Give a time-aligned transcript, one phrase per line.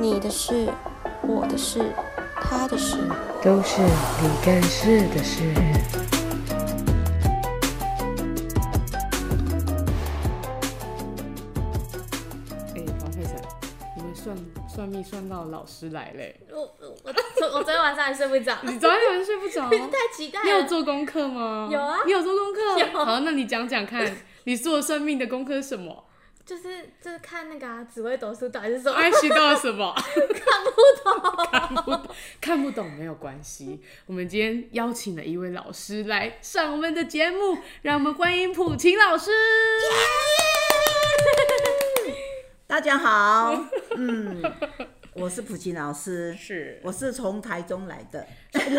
[0.00, 0.66] 你的事、
[1.22, 1.78] 我的事、
[2.40, 2.96] 他的事，
[3.42, 5.52] 都是你干事的事。
[12.74, 13.42] 哎，黄佩珊，
[13.94, 14.34] 你们算
[14.66, 16.34] 算命算到老师来嘞？
[16.50, 18.56] 我我我昨我昨天晚上还睡不着。
[18.64, 19.68] 你昨天晚上睡不着？
[19.68, 20.44] 太期待了。
[20.46, 21.68] 你有做功课吗？
[21.70, 21.98] 有啊。
[22.06, 22.78] 你有做功课？
[22.78, 23.04] 有。
[23.04, 26.06] 好，那你讲讲看，你做算命的功课是什么？
[26.44, 28.96] 就是就是看那个啊，紫微斗数到底是什么？
[28.96, 29.94] 还学到了什么？
[30.34, 30.70] 看不
[31.04, 32.06] 懂， 看不懂，
[32.40, 33.80] 看不懂没有关系。
[34.06, 39.30] 我们今天邀请了一位老师来上我们的节目，让我们欢迎普琴老师。
[42.66, 43.64] 大家好，
[43.96, 44.42] 嗯，
[45.12, 48.26] 我是普琴老师，是，我是从台中来的，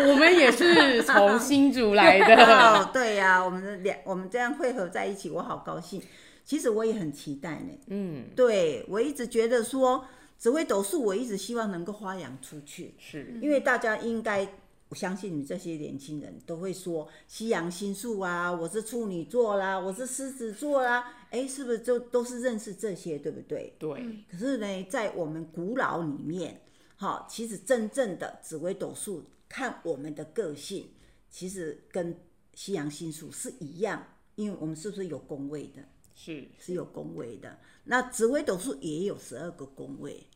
[0.08, 2.34] 我们也是从新竹来的。
[2.44, 6.02] 哦，对呀、啊，我们的两我们这样汇合在一起，我好高兴。
[6.44, 7.72] 其实我也很期待呢。
[7.86, 10.04] 嗯，对，我一直觉得说
[10.38, 12.94] 紫微斗数，我一直希望能够发扬出去。
[12.98, 14.46] 是，因为大家应该，
[14.88, 23.74] 我相信你这些年轻人都会说西洋星数啊，我是处女座啦，我是狮子座啦，哎，是不是就都是认识这些，对不对？
[23.78, 24.24] 对。
[24.30, 26.60] 可是呢，在我们古老里面，
[26.96, 30.88] 好，其实真正的紫微斗数看我们的个性，
[31.30, 32.14] 其实跟
[32.54, 35.82] 西洋星数是一样，因为我们是不是有宫位的？
[36.14, 40.26] 是是有宫位的，那紫微斗数也有十二个宫位。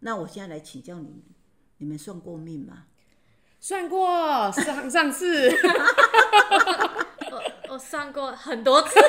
[0.00, 1.22] 那我现在来请教你们，
[1.78, 2.84] 你们算过命吗？
[3.60, 5.50] 算过，上上次
[7.30, 9.00] 我我 算过很多次。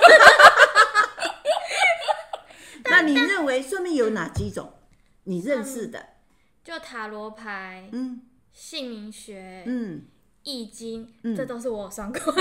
[2.86, 4.74] 那你认为算命有哪几种？
[5.26, 6.14] 你认识的？
[6.64, 8.22] 就塔罗牌，嗯，
[8.54, 10.06] 姓名学，嗯。
[10.44, 12.22] 易经，这都是我算过。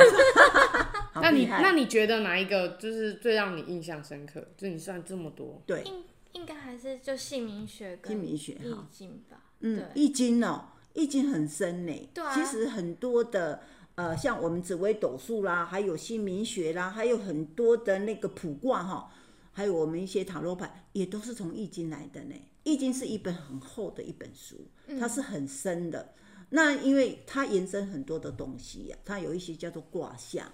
[1.20, 4.46] 那你那你觉得哪一个就是最让你印象深刻？
[4.56, 9.42] 就你算这么多，对，应应该还是就姓名学跟姓名学易经吧。
[9.60, 12.08] 嗯，易经哦，易经很深呢。
[12.12, 12.34] 对啊。
[12.34, 13.62] 其实很多的
[13.94, 19.10] 呃，像我们紫微斗数啦，还有姓名学啦，还有很多的那个卜卦哈，
[19.52, 22.34] 还有我们一些塔罗牌，也都是从易经来的呢。
[22.64, 24.56] 易经是一本很厚的一本书，
[25.00, 26.12] 它是很深的。
[26.50, 30.46] 那因为它延伸很多的东西呀、啊，它有一些叫做卦象。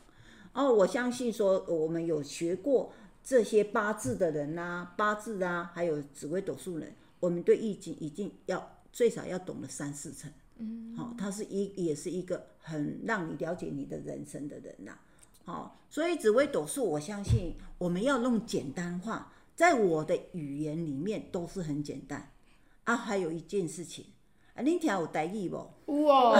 [0.53, 2.93] 哦，我相信说我们有学过
[3.25, 10.31] 这些八字的人啊，八字啊，还有紫微斗数人，我们对易经一定要最少要懂了三四成。
[10.59, 15.01] 嗯，好、哦，它是一也是一个很让你了解你的人生的人呐、啊。
[15.45, 22.31] 好、哦，所以紫微斗数，我相信我们要弄简单化，在我的语言里面都是很简单
[22.85, 22.95] 啊。
[22.95, 24.05] 还有一件事情。
[24.55, 26.05] 啊，恁听有台语无？
[26.05, 26.33] 哇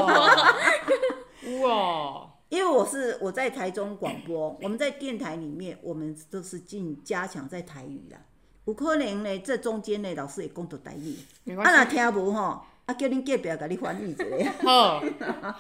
[1.63, 2.29] 哇！
[2.53, 8.19] 因为我是我在台中广播，我们在电台里面，我们都是尽加强在台语啦。
[8.67, 11.17] 有可能呢，这中间呢，老师也讲到台语，
[11.57, 14.53] 啊，若听无吼，啊，叫恁隔壁甲你翻译一下。
[14.61, 15.03] 好，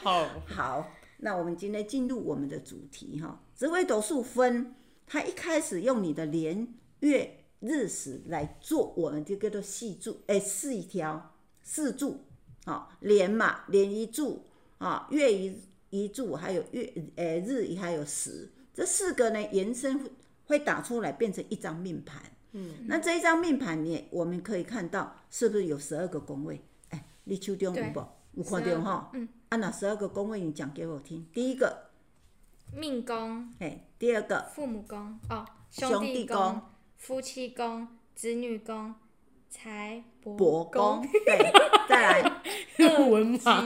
[0.03, 0.91] 好， 好。
[1.17, 4.75] 那我们今天进入我们的主题哈，紫微斗数分，
[5.07, 6.69] 它一开始用你的年
[7.01, 11.33] 月日时来做，我们就叫做四柱，哎，四条
[11.63, 12.23] 四柱。
[12.67, 14.45] 好，年嘛，年一柱
[14.77, 15.59] 啊，月一
[15.93, 20.11] 一柱，还有月呃日还有时，这四个呢延伸
[20.47, 22.21] 会打出来变成一张命盘。
[22.53, 26.65] 嗯，那这一张命盘呢，我们可以看到是不是有十二个宫位？
[26.89, 28.03] 哎，你手中有不？
[28.33, 29.11] 有看到哈？
[29.13, 29.29] 嗯。
[29.51, 31.27] 啊，那十二个宫位你讲给我听。
[31.35, 31.91] 第一个
[32.75, 36.61] 命宫，哎，第二个父母宫哦，兄弟宫、
[36.97, 38.95] 夫妻宫、子女宫。
[39.55, 41.53] 财帛宫，对，
[41.87, 42.32] 再来二
[43.11, 43.63] 文盲，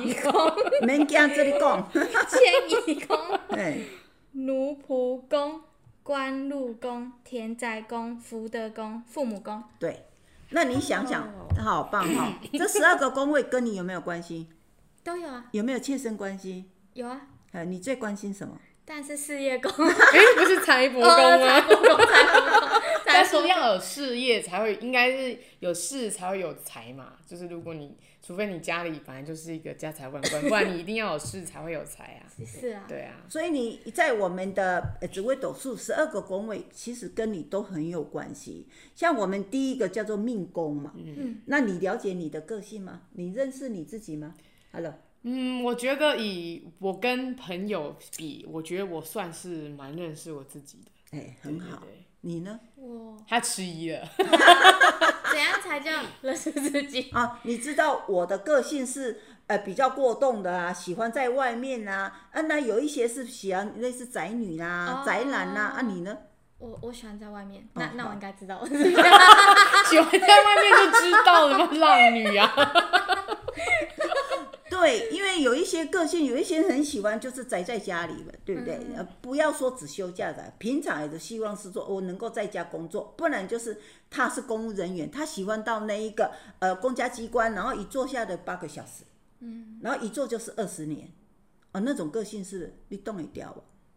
[0.85, 3.87] 免惊这里讲，迁移宫，对，
[4.33, 5.61] 奴仆宫、
[6.03, 10.07] 官禄宫、田宅宫、福德宫、父母宫，对，
[10.51, 14.49] 那你想想，他好棒哈， 这十二个宫位跟你有没有关系？
[15.03, 16.65] 都有啊，有没有切身关系？
[16.95, 17.21] 有啊，
[17.53, 18.59] 呃，你最关心什么？
[18.89, 21.09] 但是事业宫， 哎，不是财帛宫吗？
[21.11, 22.36] 财帛宫，财帛
[23.31, 23.41] 宫。
[23.41, 27.15] 但是要有事业才会，应该是有事才会有财嘛。
[27.27, 32.27] 就是如果你，除非你家里本来就是一个家财万贯，不然你一定要有事才会有财啊。
[32.45, 33.25] 是啊，对啊。
[33.29, 38.67] 所以你在我们的紫微斗数十二个宫位，其实跟你都很有关系。
[38.95, 43.03] 像我们第一个叫做命宫嘛，嗯，那你了解你的个性吗？
[43.13, 44.35] 你认识你自己吗
[44.73, 44.95] ？Hello。
[45.29, 51.19] 嗯，我觉得以我跟朋友比，我觉得我算是蛮认识我自己的。
[51.19, 51.83] 哎、欸，很好。
[52.27, 52.59] 你呢？
[52.75, 54.01] 我他迟疑了。
[54.19, 55.93] 怎样才叫
[56.23, 57.39] 认识自己啊？
[57.45, 62.13] 你知道我的个性是呃比较过动的啊，喜欢在外面啊。
[62.33, 65.75] 啊，那有一些是喜欢类似宅女啦、啊、哦、宅男啦。
[65.77, 66.19] 啊，你呢？
[66.59, 71.69] 我我喜欢在外面，那、哦、那我应该知道， 喜欢在外面就知道了吗？
[71.73, 72.51] 浪女啊。
[74.79, 78.75] 对，因为有一些个性，有一些人很喜欢就是宅在家里嘛，对不对？
[78.95, 83.79] 呃、嗯，不要说只休假的，平常也是希望是说我能够在家工作，不然就是
[84.11, 89.05] 他是公务人员，他喜欢到那一个呃公家机关，然后一坐下的八个小时，
[89.41, 91.11] 嗯，然后一坐就是二十年，
[91.73, 93.57] 哦，那种个性是你动也掉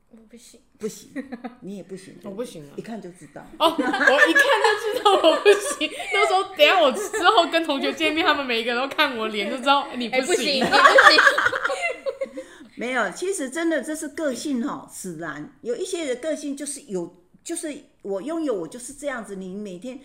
[0.09, 1.09] 我不行，不行，
[1.59, 2.71] 你也不行，我不行啊！
[2.77, 5.91] 一看就知道哦，我一看就知道我不行。
[6.13, 12.41] 那时候等下我之后跟同学见面，他们每一个人都看我脸就知道你不行，欸、不行，你不行。
[12.75, 15.53] 没有，其实真的这是个性哈、喔，使然。
[15.61, 19.35] 有一些的个性就是有，就是我拥有，我就是这样子。
[19.35, 19.99] 你每天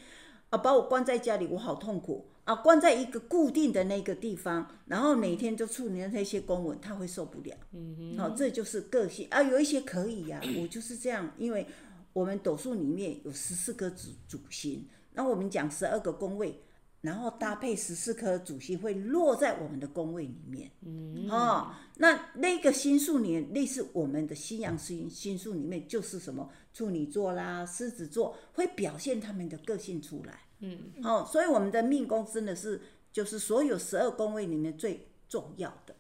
[0.51, 2.29] 啊把我关在家里，我好痛苦。
[2.45, 7.57] 啊，关在一个固定的那个地方，然后每天就处理那些公文，他会受不了。
[7.73, 9.43] 嗯哼，好，这就是个性啊。
[9.43, 11.67] 有一些可以呀、啊， 我就是这样，因为
[12.13, 16.61] 我们斗数里面有十四颗主主星，那我们讲十二个宫位，
[17.01, 20.71] 然后搭配十四颗主星会落在我们的宫位里面。
[20.83, 30.41] 嗯，哦，那那个星数里类似我们的西洋星星数里面就是什么处女座啦、狮子座，会表现他们的个性出来。
[30.65, 32.81] 嗯，哦，所以我们的命宫真的是，
[33.13, 35.95] 就是所有十二宫位里面最重要的，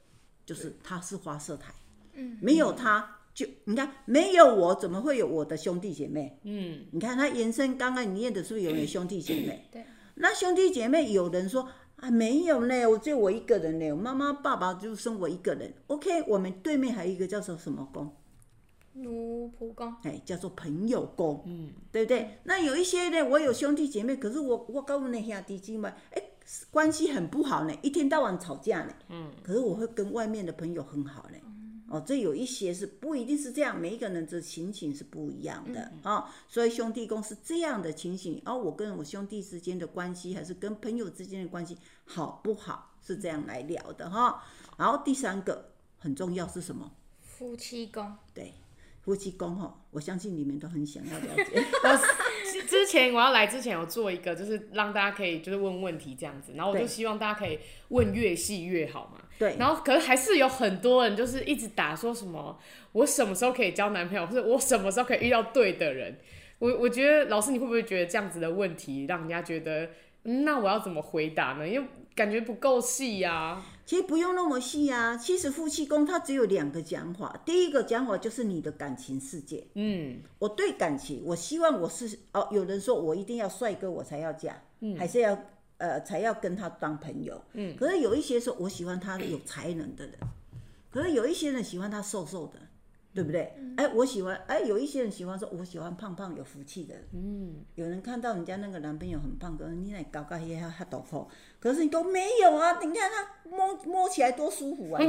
[0.47, 1.75] 就是它是发射台。
[2.15, 6.39] 嗯，没有它就你看，没有我怎么会有我的兄弟姐妹？
[6.45, 9.69] 嗯，你看它延伸，刚刚你念的是不是有人兄弟姐妹？
[9.73, 9.85] 对，
[10.15, 15.75] 那兄弟姐妹有人说啊，没有呢，我只有我一个人呢，我妈妈爸爸就生我一个人。
[15.89, 18.15] OK，我们对面还有一个叫做什么宫？
[18.95, 22.39] 奴仆宫，哎，叫做朋友宫，嗯，对不对？
[22.45, 26.23] 那有一些呢，我有兄弟姐妹，可是我我跟我那兄弟姐妹，哎，
[26.71, 36.15] 关系很不好呢，一天到晚吵架呢，嗯，可是我会跟外面的朋友很好呢，嗯、哦，这有一些是不一定是这样，每一个人的情形是不一样的啊、嗯。
[36.17, 44.39] 哦，所以兄弟宫是这样的情形，哦，我跟我兄弟之间的关系，还是跟朋友之间的关系好不好，是这样来聊的哈、哦。
[44.77, 46.93] 然后第三个很重要是什么？
[47.21, 48.55] 夫妻宫，对。
[49.05, 51.63] 夫妻宫吼，我相信你们都很想要了解。
[51.83, 52.01] 我
[52.67, 57.59] 之前我要来之前，有做一个，就是让大家可以就是问问题这样子，然后我就希望大家可以
[57.89, 59.19] 问越细越好嘛。
[59.39, 59.57] 对。
[59.59, 62.59] 然后可是还是有很多人就是一直打说什么，
[62.93, 66.19] 我什么时候可以交男朋友，或者我什么时候可以遇到对的人？
[66.59, 69.91] 我我觉得老师你会不会觉得这样子的问题让人家觉得，
[70.23, 71.69] 嗯，那我要怎么回答呢？
[71.69, 73.63] 因为感觉不够细呀。
[73.87, 77.41] 其实不用那么细啊，其实夫妻宫它只有两个讲法。
[77.45, 79.67] 第一个讲法就是你的感情世界。
[79.75, 85.39] 嗯，我对感情，我希望我是哦，有人说我一定要帅哥我才要嫁，嗯，还是要
[85.77, 87.41] 呃才要跟他当朋友。
[87.53, 90.15] 嗯，可是有一些说我喜欢他有才能的人，
[90.91, 92.59] 可是有一些人喜欢他瘦瘦的。
[93.15, 93.55] 对不对？
[93.77, 96.95] 哎、我喜欢哎、欸，有一些人喜欢说，我喜欢胖胖有福气的。
[97.13, 101.29] 嗯，有人看到人家那个男朋友很胖，可能你那高高黑黑还抖裤，
[101.61, 102.79] 可是你都没有啊！
[102.83, 105.01] 你看他摸摸起来多舒服啊！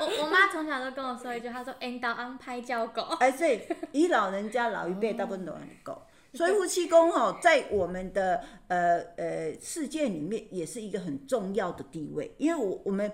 [0.00, 3.60] 我我妈从小都跟我说一句，她说：“引导安拍教狗。”哎，所，以
[3.92, 6.02] 以老人家老一辈大部分都很狗，
[6.34, 13.10] 所以夫妻宫哦，在我们的呃呃世界里面也是一个很重要的地位，因为我我们。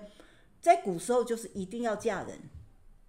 [0.61, 2.37] 在古时候就是一定要嫁人，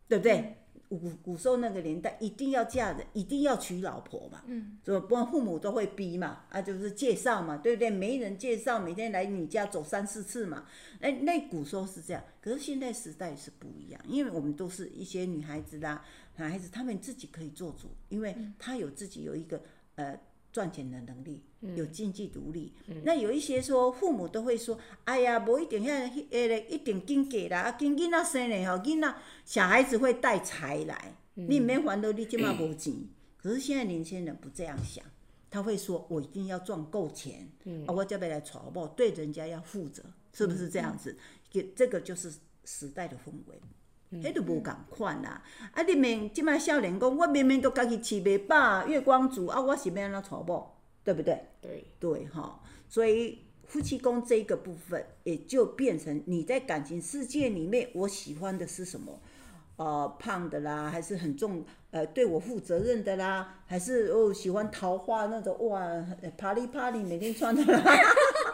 [0.08, 0.56] 对不对？
[0.88, 4.43] 古古时候那个年代一定要嫁人，一定要娶老婆嘛。
[4.46, 7.88] 嗯，所以不然父母都会逼嘛，啊，就是介绍嘛，对不对？
[7.88, 10.66] 媒人介绍，每天来你家走三四次嘛。
[11.00, 16.04] 那那古时候是这样，可是现在时代是不一样，因为我们都是一些女孩子啦，
[16.37, 19.62] 男孩子他们自己可以做主，因为他有自己有一个
[19.94, 20.18] 呃。
[20.52, 21.42] 赚钱的能力，
[21.75, 22.73] 有经济独立。
[23.04, 29.14] 那有一些说父母都会说：“哎呀，无一定遐诶，一定经济啦，啊，经囡仔生嘞吼，囡仔
[29.47, 32.92] 小孩子会带财来，嗯、你免烦恼，你即马无钱。
[32.92, 33.09] 嗯”
[33.42, 35.02] 可是现在年轻人不这样想，
[35.50, 37.50] 他会说：“我一定要赚够钱，
[37.88, 41.16] 我这边来传播，对人家要负责，是不是这样子？
[41.54, 42.32] 嗯、这个就是
[42.64, 43.61] 时代的氛围。”
[44.21, 45.42] 迄都无共款啦！
[45.73, 51.40] 啊，你明即摆少年讲，我明明都家己饲袂饱，月光族啊，我是要安怎娶某，对不对？
[51.61, 59.19] 对对吼，所以夫妻宫这个部分，也就变成你在感情世界里面，我喜欢的是什么？
[59.76, 65.81] 呃，胖的啦，还是很重呃对我负责任的啦，还是哦喜欢桃花那种哇，
[66.37, 67.83] 啪里啪里每天穿的啦。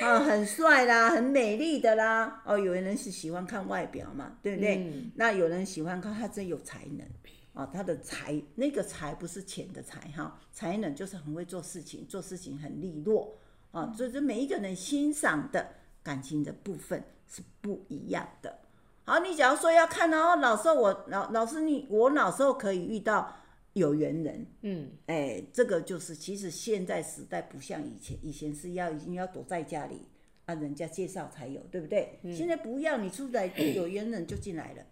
[0.00, 2.42] 啊，很帅啦，很美丽的啦。
[2.44, 4.76] 哦，有人是喜欢看外表嘛，对不对？
[4.76, 7.06] 嗯、那有人喜欢看他真有才能。
[7.54, 13.36] 啊，他的才，那个才不是钱的才哈，才能就是很会做事情，做事情很利落。
[13.72, 15.66] 啊，所以这每一个人欣赏的
[16.02, 18.58] 感情的部分是不一样的。
[19.04, 23.34] 好，你假如说要看哦，老时候我老老师你我老时候可以遇到
[23.72, 24.46] 有缘人。
[24.62, 30.02] 嗯，哎、欸，这个就是其实现在时代不像以前，以前是要已经要躲在家里
[30.46, 32.18] 啊，人家介绍才有，对不对？
[32.22, 34.82] 嗯、现在不要，你出来有缘人就进来了，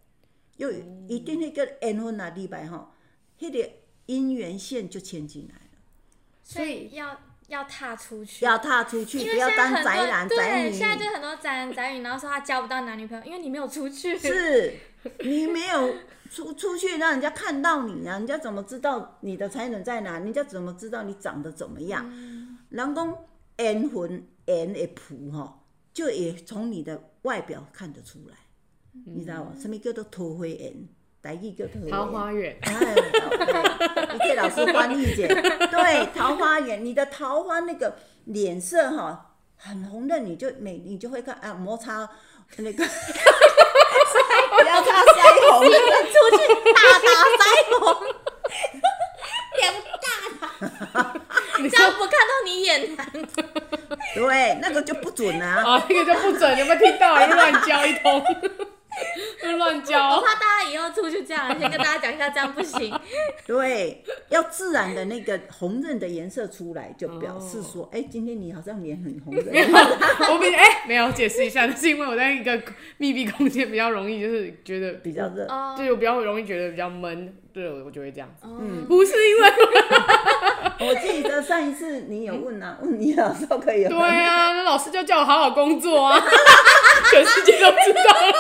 [0.57, 0.71] 又
[1.09, 2.95] 一定那个缘分啊，礼拜哈，
[3.41, 3.71] 那个
[4.07, 5.79] 姻缘线就牵进来了，
[6.43, 7.21] 所以要。
[7.49, 10.71] 要踏出去，要踏出去，不要当宅男宅女。
[10.71, 14.19] 对，现在就很多宅男宅女，然后说他交不到男女朋友，因为你没有出去。
[14.19, 14.75] 是，
[15.21, 15.95] 你没有
[16.31, 20.19] 出出去，让人家看到你啊，人家怎么知道你的才能在哪？
[20.19, 22.05] 人家怎么知道你长得怎么样？
[22.69, 23.19] 人讲
[23.59, 28.37] 缘分缘的谱哈，就也从你的外表看得出来，
[28.95, 29.53] 嗯、你知道吗？
[29.59, 30.75] 什么叫做桃花缘？
[31.91, 32.95] 桃花源，哎，
[34.13, 35.27] 你给老师翻译一下。
[35.27, 42.09] 对，桃花源，你的桃花那个脸色哈，很红的，你就每你就会看啊，摩擦
[42.57, 45.17] 那个，不要擦腮
[45.51, 46.41] 红，出去
[46.73, 47.43] 大大腮
[47.79, 47.85] 红，
[49.61, 50.07] 两大，
[51.71, 52.99] 这样不看到你眼难。
[54.15, 57.21] 对，那个就不准啊，啊，那个就不准，有没有听到？
[57.21, 58.25] 又乱教一通。
[59.57, 62.93] 乱教，我怕大家以后出去这样，先跟大家讲一下，这样不行。
[63.47, 69.43] 对，要自然的那个红润的颜色出来，就表示说，哎、哦欸，今天你好像脸很红的。
[70.33, 72.61] 我比哎、欸，没有解释一下，是因为我在一个
[72.99, 78.47] 密闭空间比较容易，就是觉得比较热，对我比较容易觉得比较闷，对我就会这样子。
[78.47, 79.51] 嗯，不是因为，
[80.81, 83.85] 我记得上一次你有问啊， 问你老师可以。
[83.85, 86.19] 对啊，那老师就叫我好好工作啊，
[87.11, 88.33] 全世界都知道了。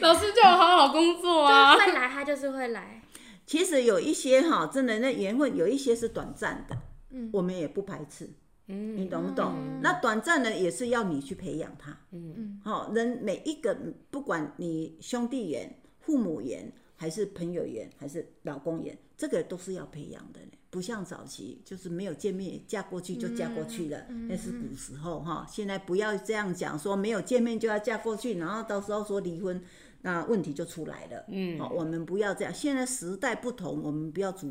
[0.00, 1.74] 老师叫我好好工作啊！
[1.76, 3.02] 会来，他就是会来。
[3.46, 6.76] 其实有一些哈，真的那缘分有一些是短暂的，
[7.10, 8.30] 嗯，我们也不排斥，
[8.68, 9.52] 嗯，你懂不懂？
[9.56, 13.76] 嗯、那短暂的也是要你去培养他，嗯嗯，好，人每一个
[14.10, 20.52] 不管你兄弟缘、父母缘，还是朋友缘，还是老公缘，这个都是要培养的呢。
[20.70, 25.46] 不像早期，就是没有见面，嫁过去就嫁过去了，嗯、那是古时候哈。
[25.46, 29.62] 现在不要这样讲，说没有见面就要嫁过去，然后到时候说离婚，
[30.00, 31.24] 那问题就出来了。
[31.28, 32.54] 嗯，好，我们不要这样。
[32.54, 34.48] 现在时代不同，我们不要走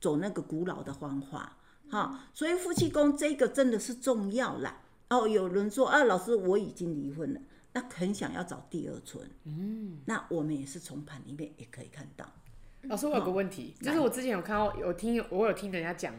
[0.00, 1.58] 走那个古老的方法。
[1.90, 4.80] 哈，所以夫妻宫这个真的是重要啦。
[5.10, 7.40] 哦，有人说啊，老师我已经离婚了，
[7.74, 9.28] 那很想要找第二春。
[9.44, 12.24] 嗯，那我们也是从盘里面也可以看到。
[12.88, 16.12] 老师，我有个问题，就是我之前有看到，有听，我有听人家讲，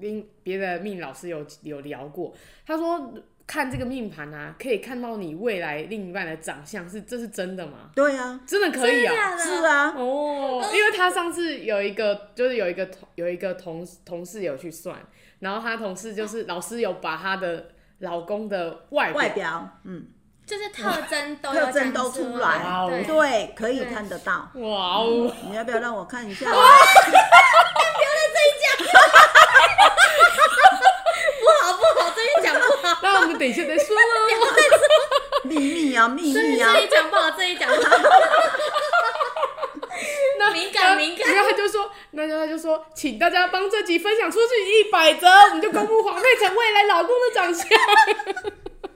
[0.00, 2.34] 跟别的命老师有有聊过，
[2.66, 3.12] 他说
[3.46, 7.90] 看这个命盘啊，可以看到你未来另一半的长相，是这是真的吗？
[7.94, 14.98] 对啊，真的可以啊，是啊，哦，因为他上次有一个，就是有一个同有一个同同事有去算，
[15.40, 20.06] 然后他同事就是老师有把他的老公的外表，外表，嗯。
[20.44, 24.50] 就是特征都特征都出来，对，对，可以看得到。
[24.54, 25.32] 哇哦！
[25.48, 26.50] 你要不要让我看一下？
[26.50, 26.68] 不要在
[28.34, 28.76] 这里讲，
[31.40, 32.98] 不好不好，这里讲不好。
[33.02, 34.02] 那我们等一下再说喽。
[35.44, 36.72] 秘密啊，秘密啊！
[36.74, 37.96] 这里讲不好，这里讲不好。
[40.38, 41.32] 那敏感敏感。
[41.32, 47.66] 然后他就说，那他就说，请大家帮这集分享出去一百则，我们就公布黄佩岑未来老公的长相。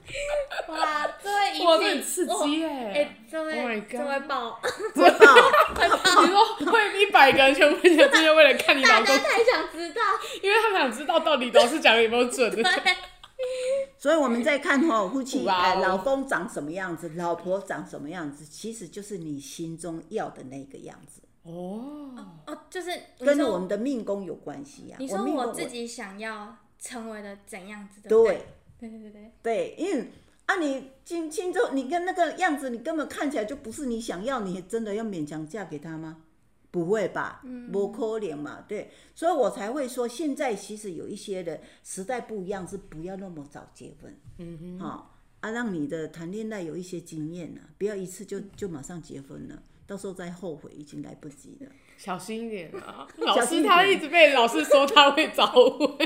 [0.69, 2.67] 哇，这位哇，这很刺激耶！
[2.67, 4.61] 哎、欸，这位，oh、my God 这位爆，
[4.95, 5.33] 这位爆，
[5.75, 6.21] 会爆！
[6.21, 10.01] 你说会一百个人全部就就为了看你老公，大家太想知道，
[10.41, 12.49] 因为他们想知道到底老师讲的有没有准。
[12.51, 12.63] 对，
[13.99, 21.21] 所以我们在看哈夫妻哎，老公长什么样子，老婆长什么样子，其实就是你心中要的那个样子。
[21.43, 22.13] 哦
[22.45, 24.97] 哦，就是跟我们的命宫有关系呀。
[24.99, 28.09] 你说我自己想要成为的怎样子的？
[28.09, 28.23] 对。
[28.23, 28.45] 对
[28.79, 30.11] 对对对，对，因为
[30.45, 36.23] 啊，你进进之后，你跟那个样子，你根本看起来就不是你想要，你真的要勉强嫁给他吗？
[36.69, 37.41] 不会吧，
[37.71, 55.97] 不可能嘛，对，所以我才会说，现在其实有一些的时代不一样，是不要那么早结婚，嗯哼，好啊，让你的谈恋爱有一些经验呢，不要一次就就马上结婚了，到时候再后悔已经来不及了，小心一点啊， 老师他一直被老师说他会早婚。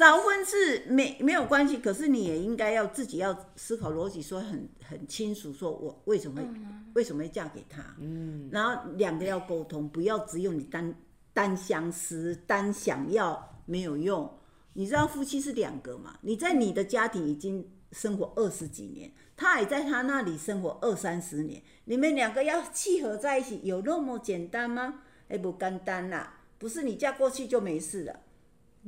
[0.00, 10.94] 早婚是没没有关系，可是你也应该要自己要思考逻辑，说很很清楚，说我为什么会、嗯、为什么会嫁给他，嗯，然后两个要沟通，不要只有你单
[11.34, 14.38] 单相思，单想要没有用。
[14.72, 16.16] 你知道夫妻是两个嘛？
[16.22, 25.02] 你在你的家庭已经生活二十几年，他也在他那里生活二三十年，你们两个要契合在一起，有那么简单吗？
[25.28, 28.20] 哎，不简单啦，不是你嫁过去就没事了。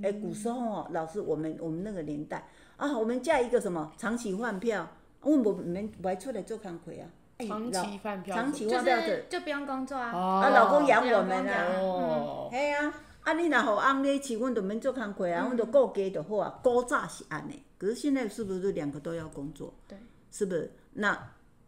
[0.01, 4.89] 哎、欸，古时候哦，老师，我们我们那个年代啊，我们嫁一个什么长期换票，
[5.21, 7.05] 我们我们不爱出来做工课啊。
[7.47, 16.61] 长期饭票，长期饭票的就不用工作啊，啊，老公养我们啊，哦，嘿啊，啊，你若互翁咧饲，阮就免做工课啊，阮就顾家就好啊。
[16.63, 19.75] 古早是安尼，可是现在是不是两个都要工作？
[19.89, 19.99] 对，
[20.31, 20.73] 是不是？
[20.93, 21.19] 那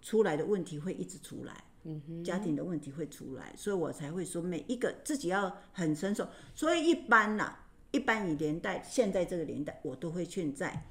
[0.01, 1.53] 出来的问题会一直出来，
[1.83, 6.25] 嗯哼，家庭的问题会出来，所以我才会说每一个自己要很成熟。
[6.55, 7.53] 所以一般呐，
[7.95, 10.83] 一般以年代，现在这个年代，我都会劝在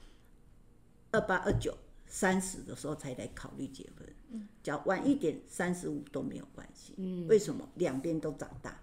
[1.11, 1.77] 二八二九。
[2.07, 6.93] 三十的时候才来考虑结婚，嗯，只要晚一点，三十五都没有关系。
[6.97, 7.67] 嗯，为什么？
[7.73, 8.79] 两边都长大，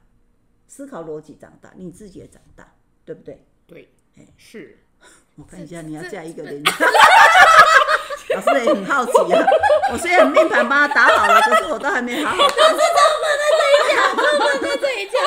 [0.67, 2.75] 思考逻辑长大，你自己也长大，
[3.05, 3.47] 对不对？
[3.69, 4.77] 对，哎，是。
[5.37, 6.61] 我看一下，你要嫁一个人，
[8.35, 9.47] 老师也很好奇啊。
[9.93, 12.37] 我虽然命盘帮他打好了，可是我都还没好好。
[12.43, 14.17] 老师怎么在这一讲？
[14.17, 15.23] 怎么在这一讲？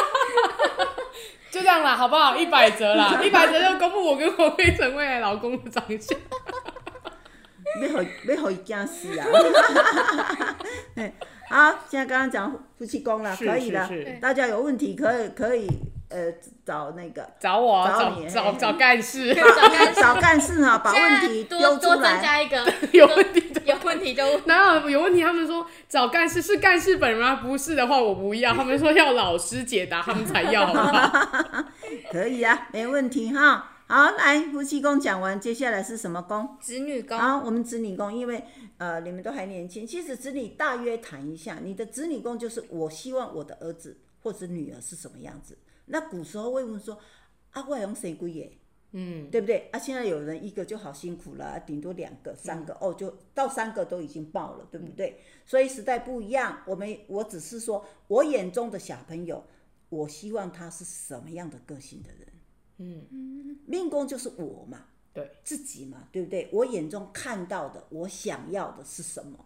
[1.82, 2.36] 啦，好不好？
[2.36, 6.18] 一百折啦， 一百折就公布我跟黄飞成未来老公的长相。
[7.82, 9.26] 你好，你好一件事啊！
[11.50, 13.90] 好，现在刚刚讲夫妻宫了，可以了。
[14.22, 15.68] 大家有问题可以可以
[16.10, 16.32] 呃
[16.64, 21.70] 找那个找我，找你，找找干事，找找干事哈，把问题丢出来。
[21.78, 25.22] 多多增加一个，有问题 有问题就 哪有有问题？
[25.22, 27.36] 他们说找干事是干事本人吗？
[27.38, 28.54] 不是的话我不要。
[28.54, 31.66] 他们说要老师解答，他们才要，好不好？
[32.12, 33.72] 可以啊，没问题哈。
[33.88, 36.58] 好，来夫妻宫讲完，接下来是什么宫？
[36.60, 37.18] 子女宫。
[37.18, 38.44] 好，我们子女宫，因为
[38.78, 45.58] 呃你们都还年轻，其实子女大约谈一下，你的子女宫就是我希望我的儿子或者女儿是什么样子。
[45.88, 46.98] 那古时候会问说，
[47.52, 48.58] 啊，我用谁归耶？
[48.96, 49.70] 嗯，对不对？
[49.72, 55.10] 啊，现在有人一个就好辛苦了，顶多两个、三个，嗯、哦，就到三个都已经爆了，对不对？
[55.10, 59.44] 嗯、所以时代不一样，我们我只是说我眼中的小朋友，
[59.90, 62.28] 我希望他是什么样的个性的人。
[62.78, 66.48] 嗯，命宫就是我嘛，对，自己嘛，对不对？
[66.52, 69.44] 我眼中看到的，我想要的是什么？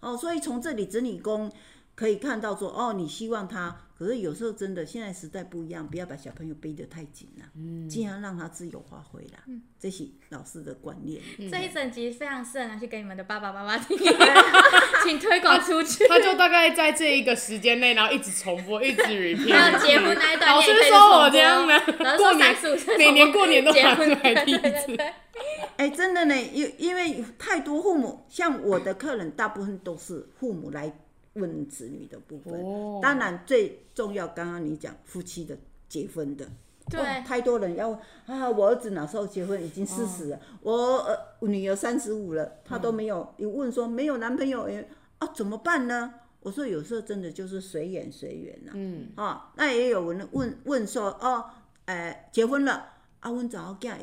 [0.00, 1.50] 哦，所以从这里子女宫
[1.98, 3.76] 可以看到说，哦，你希望他。
[3.98, 11.20] 可是有时候真的，现在时代不一样，不要把小朋友背得太紧了，嗯，尽量让他自由发挥啦，嗯，这是老师的观念。
[11.40, 13.98] 嗯、这一整集非常适合拿去给你们的爸爸妈妈听，
[15.02, 16.16] 请推广出去他。
[16.16, 19.52] 他就大概在这一个时间内，然后一直重播，一直 repeat。
[19.52, 21.80] 还有结婚那一段，老师说我这样呢，
[22.16, 22.56] 过年
[22.96, 24.96] 每年过年都拿出来听一次。
[25.76, 30.92] 哎，真的呢，因因为太多父母，像我的客人，大部分都是父母来。
[31.38, 34.26] 问子女的部分，哦、当然最重要。
[34.28, 35.56] 刚刚你讲夫妻的
[35.88, 36.46] 结婚的，
[36.90, 39.62] 对，太多人要问啊，我儿子哪时候结婚？
[39.62, 40.72] 已经四十了，哦、我
[41.04, 43.34] 呃女儿三十五了，他都没有。
[43.36, 44.86] 你、嗯、问说没有男朋友，哎
[45.18, 46.14] 啊，怎么办呢？
[46.40, 48.72] 我说有时候真的就是随缘随缘呐。
[48.74, 51.44] 嗯，啊，那也有人问问说，哦，
[51.86, 52.88] 哎，结婚了，
[53.20, 53.96] 啊，问早嫁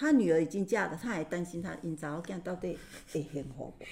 [0.00, 2.78] 他女儿已经嫁了，他还担心他因查某囝到底
[3.12, 3.84] 会幸福不？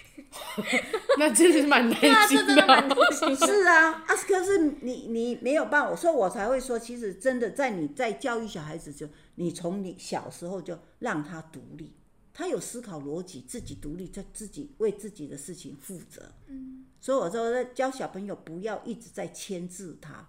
[1.21, 3.37] 那真的是蛮担心的。
[3.37, 11.95] 是啊，啊，可是你你没有办法，所以我才会说，其实真的在你在教育小孩子就，就你从你小时候就让他独立，
[12.33, 16.33] 他有思考逻辑，自己独立，在自己为自己的事情负责。
[16.47, 20.27] 嗯，所以我说教小朋友不要一直在牵制他，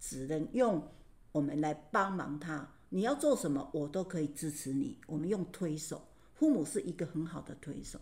[0.00, 0.88] 只能用
[1.30, 2.68] 我们来帮忙他。
[2.90, 4.98] 你要做什么，我都可以支持你。
[5.06, 7.98] 我们用推手，父母是一个很好的推手，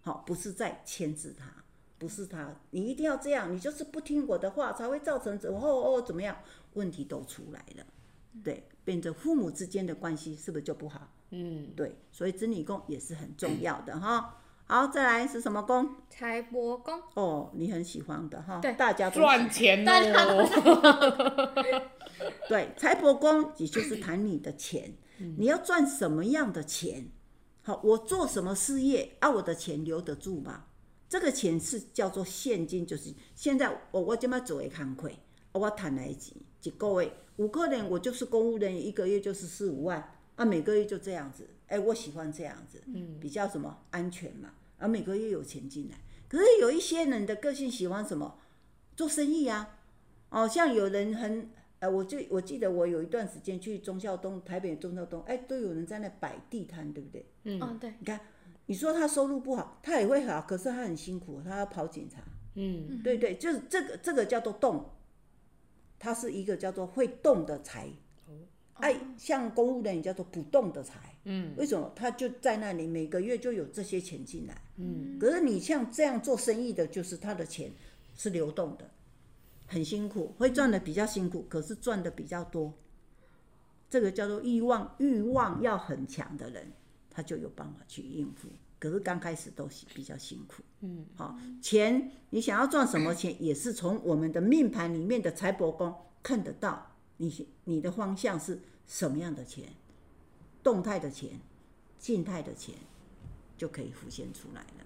[0.00, 1.64] 好，不是在牵制他，
[1.98, 6.36] 不是他，你一定要这样，你就是不听我的话，才会造成怎哦哦怎么样，
[6.72, 7.86] 问题都出来了，
[8.42, 11.12] 对，变成父母之间的关系是不是就不好？
[11.30, 14.41] 嗯，对，所以子女宫也是很重要的哈。
[14.64, 15.96] 好，再来是什么宫？
[16.08, 17.00] 财帛宫。
[17.14, 20.48] 哦，你很喜欢的哈，对，大家都赚钱哦。
[22.48, 24.94] 对，财帛宫也就是谈你的钱，
[25.36, 27.10] 你要赚什么样的钱？
[27.62, 29.30] 好，我做什么事业啊？
[29.30, 30.64] 我的钱留得住吗？
[31.08, 35.10] 这个钱是叫做现金，就是现在我我这么做的工课，
[35.52, 41.48] 我谈来钱，一个月五个人，我就是公务人员，一个月就是四五万啊，每个月就这样子。
[41.66, 45.98] 哎，我喜欢这样子，嗯比较什么安全嘛，啊每个月有钱进来。
[46.28, 48.38] 可是有一些人的个性喜欢什么？
[48.94, 49.78] 做生意啊，
[50.30, 51.50] 哦，像有人很。
[51.80, 57.26] 哎，我就我记得我有一段时间去忠孝东，台北忠孝东，哎，都有人在那摆地摊，对不对？
[57.42, 57.92] 嗯，对。
[57.98, 58.20] 你看，
[58.66, 62.20] 你说他收入不好，他也会好，可是他很辛苦，他要跑警察。
[62.54, 64.90] 嗯，对对，就是这个这个叫做动，
[65.98, 67.88] 他是一个叫做会动的财。
[68.82, 70.98] 哎，像公务人员叫做不动的财。
[71.24, 71.90] 嗯，为什么？
[71.94, 74.60] 他就在那里每个月就有这些钱进来。
[74.76, 77.70] 嗯，可是你像这样做生意的，就是他的钱
[78.16, 78.90] 是流动的。
[79.68, 82.74] 很辛苦，会赚的比较辛苦，可是赚的比较多。
[83.88, 86.72] 这个叫做欲望，欲望要很强的人，
[87.08, 88.48] 他就有办法去应付。
[88.80, 90.62] 可是刚开始都比较辛苦。
[90.80, 96.84] 嗯，好，钱你想要赚什么钱，也是从我们的命盘里面的财帛宫看得到，
[97.18, 99.64] 你你的方向是什么样的钱，
[100.62, 101.40] 动态的钱，
[101.98, 102.74] 静态的钱，
[103.56, 104.84] 就可以浮现出来了。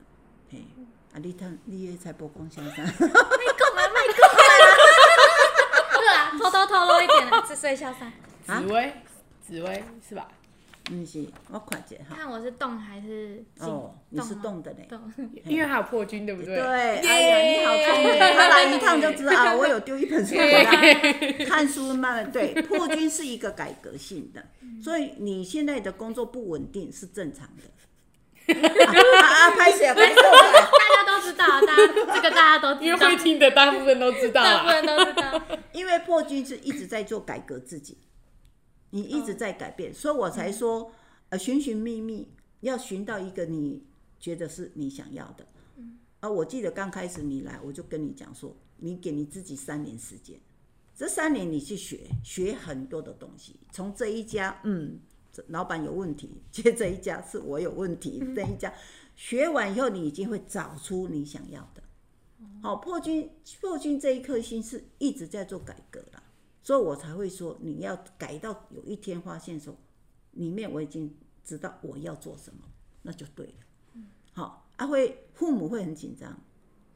[0.50, 0.64] 嘿，
[1.12, 3.06] 啊，你看你的财帛宫先生，卖够
[3.74, 3.82] 吗？
[3.94, 4.38] 卖够吗？
[5.98, 8.12] 对啊，偷偷透露一点了，是谁小三，
[8.44, 8.92] 紫薇，
[9.40, 10.28] 紫薇是吧？
[10.86, 12.14] 不是，我看一下哈。
[12.16, 14.86] 看我是动还是哦，你是动的嘞。
[14.88, 15.00] 动，
[15.44, 16.54] 因为还有破军，对不对？
[16.56, 19.54] 对，哎呀，你好聪明，他来一趟就知道 啊。
[19.56, 22.54] 我有丢一本书给他 看书，慢慢对。
[22.62, 24.44] 破军是一个改革性的，
[24.80, 28.54] 所以你现在的工作不稳定是正常的。
[28.54, 35.42] 啊，拍谢，拍谢，大家都知道，大家这个大家都知道，因为会听的大部分都知道，大部分都知道。
[35.72, 37.98] 因为破军是一直在做改革自己。
[38.90, 40.92] 你一直在改变，所以我才说，
[41.28, 42.28] 呃，寻寻觅觅，
[42.60, 43.82] 要寻到一个你
[44.18, 45.46] 觉得是你想要的。
[46.20, 50.40] 啊，我记得刚开始你来，我就跟你讲说，你给你自己三年时间，
[50.94, 53.56] 这三年你去学，学很多的东西。
[53.70, 54.98] 从这一家，嗯，
[55.48, 58.72] 老板有问题， 接这一家是我有问题，这一家
[59.14, 61.82] 学完以后，你已经会找出你想要的。
[62.62, 66.22] 好，破军，破军这一颗心是一直在做改革了。
[66.66, 69.72] 所以我才会说，你要改到有一天发现说，
[70.32, 72.58] 里面我已经知道我要做什么，
[73.02, 73.52] 那就对了。
[73.94, 76.36] 嗯，好，啊会父母会很紧张？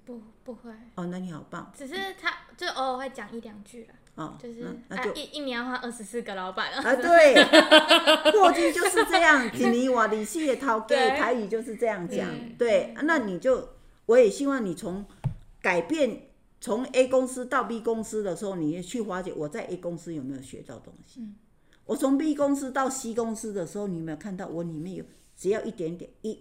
[0.05, 0.73] 不，不会。
[0.97, 1.73] 哦，那你好棒。
[1.73, 3.95] 只是他就偶尔会讲一两句啦。
[4.17, 6.79] 哦，就是那就、啊、一一年要换二十四个老板了。
[6.79, 7.45] 啊，对，
[8.35, 12.29] 霍金就是这样，吉尼瓦里西也掏给台语就是这样讲。
[12.29, 13.69] 嗯、对，那你就
[14.07, 15.07] 我也希望你从
[15.63, 16.23] 改变。
[16.61, 21.21] 从 A 公司到 B 公司的时候，你也去发觉我在 A 公司有没有学到东西。
[21.21, 21.37] 嗯、
[21.87, 26.39] 我从 B 公司到 C 公司的时候，你有没有看到我里面有只要一点点一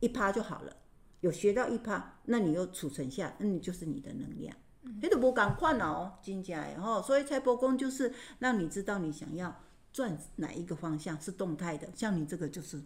[0.00, 0.76] 一趴就好了，
[1.20, 4.54] 有学到一趴，那你又储存下，那你就是你的能量。
[5.00, 12.82] 你都不敢换哦，金家然后所以财帛宫就是让你知道你想要赚哪一个方向是动态的，像你这个就是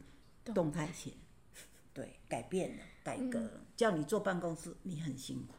[0.55, 1.12] 动态钱，
[1.94, 5.55] 对，改变了，改革了，叫你坐办公室，你很辛苦。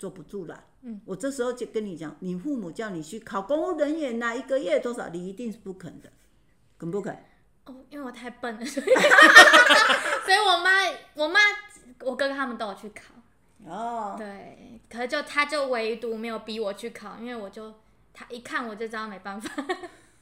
[0.00, 6.10] 坐不住了，嗯，我这时候就跟你讲，你父母叫你去考公务人员，哪一个月多少，你一定是不肯的，
[6.78, 7.14] 肯不肯？
[7.66, 8.86] 哦，因为我太笨了，所以，
[10.24, 10.70] 所以我妈、
[11.12, 11.38] 我妈、
[12.00, 13.12] 我哥哥他们都有去考，
[13.70, 17.74] 哦，对，可是就他就唯独没有逼我去考，因为我就
[18.14, 19.52] 他一看我就知道没办法。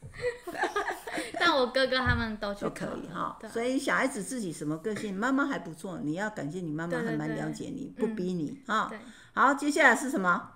[1.39, 8.91] 但我哥哥他们都去可以哈，所以小孩子自己什么个性，妈妈还不错，你要感谢你妈妈还蛮了解你，不逼你啊。
[9.33, 10.51] 好，接下来是什么？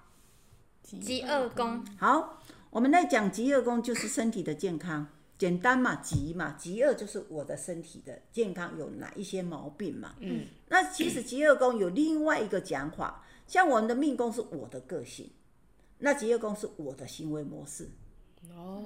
[0.83, 1.85] 极恶宫。
[1.97, 5.07] 好，我们来讲极恶宫，就是身体的健康，
[5.39, 10.15] 简单嘛，极嘛，极恶就是我的身体的健康有哪一些毛病嘛。
[10.21, 15.31] 嗯，那其实极恶宫有另外一个讲法，像我们的命宫是我的个性，
[15.99, 17.89] 那极恶宫是我的行为模式。
[18.51, 18.83] 哦，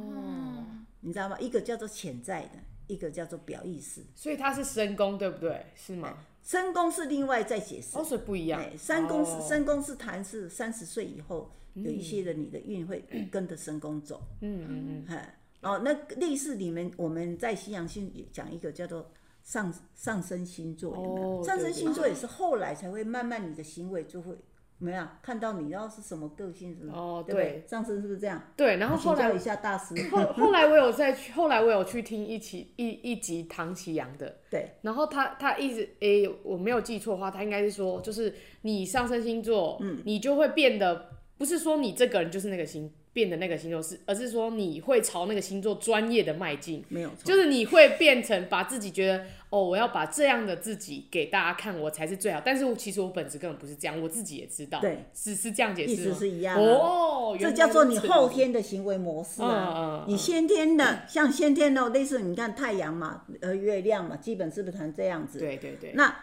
[1.00, 1.38] 你知道吗？
[1.38, 4.02] 一个叫做潜在的，一个叫做表意识。
[4.14, 5.64] 所以它是深宫，对不对？
[5.74, 6.18] 是吗？
[6.42, 8.62] 深宫是另外再解释，哦，是不一样。
[8.78, 14.22] 三宫是身宫是谈是三十岁以后有一些人你的运会跟着深宫走。
[14.40, 15.22] 嗯嗯嗯。
[15.62, 19.11] 哦，那类似你们我们在西洋星讲一个叫做
[19.42, 21.42] 上上升星座，有没有？
[21.42, 24.37] 上升星座也是后来才会慢慢你的行为就会。
[24.78, 26.92] 没有看到你，然后是什么个性，是吗？
[26.94, 28.42] 哦，对，对，上次是不是这样？
[28.56, 29.94] 对，然后后来一下大师。
[30.10, 34.36] 后后来我有再去，后来我有去听一期一一集唐奇阳的。
[34.50, 42.92] 对，然后他他一直诶，我没有记错的话，他应该是说，就是你上升星座，嗯，你就会变得，不是说你这个人就是那个星。
[43.16, 52.42] 变的那个星座是，而是说你会朝那个星座专业的迈进，没有错，就是你会变成把自己觉得哦，我要把这样的自己给大家看，我才是最好。
[52.44, 57.35] 但是其实我本质根本不是这样，我自己也知道，对，是是这样解释，意思是一样哦。
[57.40, 65.38] 这叫做你后天的行为模式啊，你先天的，像先天的类似你看太阳嘛，呃，月亮嘛，基本是不是成这样子？
[65.38, 66.14] 对对对，那。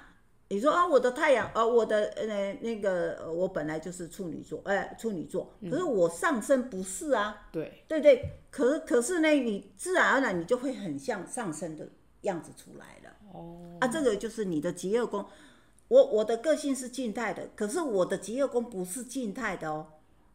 [0.54, 11.90] 你说啊，我的太阳，呃，我的呃那个，我本来就是处女座，哎、呃，处女座，可是我上升不是啊，对，对对，可是可是呢，你自然而然你就会很像上升的
[12.22, 13.16] 样子出来了。
[13.34, 15.26] 哦，啊，这个就是你的极恶宫，
[15.88, 19.88] 我我的个性是静态的，可是我的极恶宫不是静态的哦，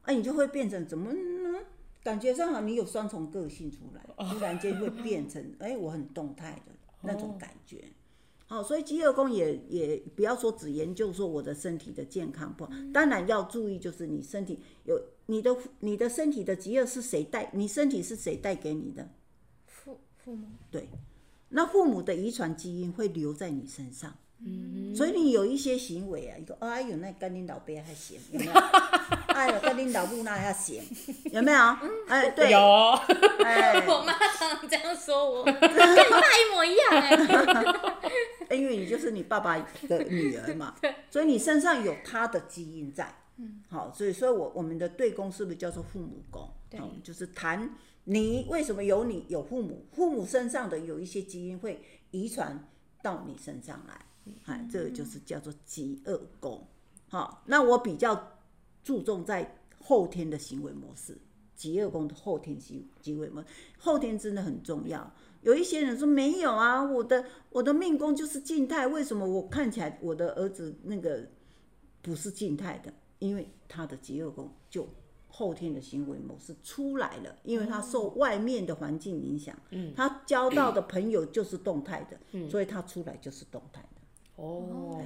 [0.02, 1.60] 啊，你就会变成怎么呢？
[2.02, 7.84] 感觉上好像你有双重个性出来，突然间会变成，哎，我很动态的那种感觉。
[8.48, 19.06] 好，所以饥饿宫也也不要说只研究说我的身体的健康不好，当然要注意，就是你身体有你的你的身体的饥饿是谁带，你身体是谁带给你的？
[19.66, 20.46] 父父母。
[20.70, 20.88] 对，
[21.50, 28.52] 那父母的遗传基因会留在你身上，嗯，所以你有一些行为啊，你说哎呦，那跟你老爸还行，有没有？
[29.38, 30.82] 哎呦，跟你老母那要行，
[31.30, 31.58] 有没有？
[32.08, 32.58] 哎，对，有。
[33.44, 35.58] 哎， 我妈常常这样说我，跟你
[36.10, 37.16] 爸一模一样哎。
[38.56, 39.56] 因为你就是你爸爸
[39.88, 40.74] 的女儿嘛，
[41.10, 43.14] 所以你身上有他的基因在。
[43.36, 46.50] 嗯，好，所以说我我们的对宫是不是叫做父母宫？
[46.68, 52.66] 对，就是谈你为什么有你有父母，父母身上的有一些基因会遗传
[53.00, 54.00] 到你身上来。
[54.46, 56.66] 哎，这个就是叫做极恶宫，
[57.08, 58.37] 好，那我比较
[58.88, 61.18] 注重在后天的行为模式，
[61.54, 63.48] 极恶宫的后天行行为模式，
[63.78, 65.12] 后天真的很重要。
[65.42, 71.28] 有一些人说没有啊，我的我的命宫就是静态，为什么我看起来我的儿子那个
[72.00, 72.90] 不是静态的？
[73.18, 74.88] 因为他的极恶宫就
[75.26, 84.42] 后天的行为模式出来了，因为他受外面的环境影响，嗯，他交到的朋友就是动态的，嗯，所以他出来就是动态的。
[84.42, 84.98] 哦，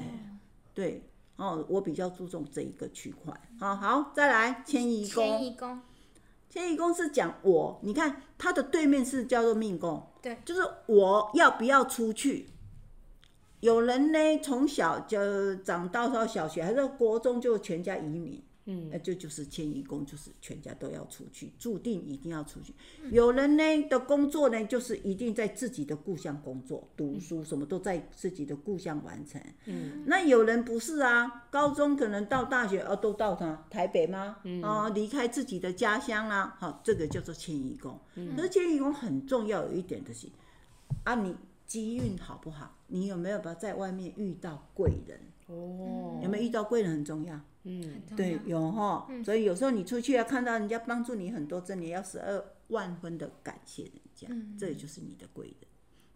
[0.73, 1.03] 对，
[1.37, 3.33] 哦，我比较注重这一个区块。
[3.59, 5.25] 好好，再来迁移宫。
[5.25, 5.81] 迁移宫，
[6.49, 12.49] 迁移宫是讲我，你看它的对面是叫做命宫，对，就是我要不要出去。
[13.61, 18.43] 有人呢，从小就长到到小学，还是国中就全家移民。
[18.67, 22.73] 嗯，那就就是迁移宫，就是全家都要出去，注定一定要出去。
[23.11, 29.41] 有人呢的工作呢，就是一定在自己的故乡工作、读书，什么都在自己的故乡完成。
[29.67, 34.37] 嗯，那有人不是啊，高中可能到大学，哦，都到他台北吗？
[34.45, 37.99] 嗯，哦，离开自己的家乡啊，好，这个叫做迁移宫。
[38.15, 40.29] 嗯，可是迁移宫很重要，有一点的是，
[41.03, 41.35] 啊，你
[41.67, 42.79] 机运好不好？
[42.87, 45.19] 你有没有把在外面遇到贵人？
[45.47, 47.41] 哦，有没有遇到贵人很重要？
[47.65, 55.57] 嗯，对，有哈，所以有时候你出去要看到人家帮助你很多，真的要十二万分的感谢人家，嗯、这也就是你的贵人。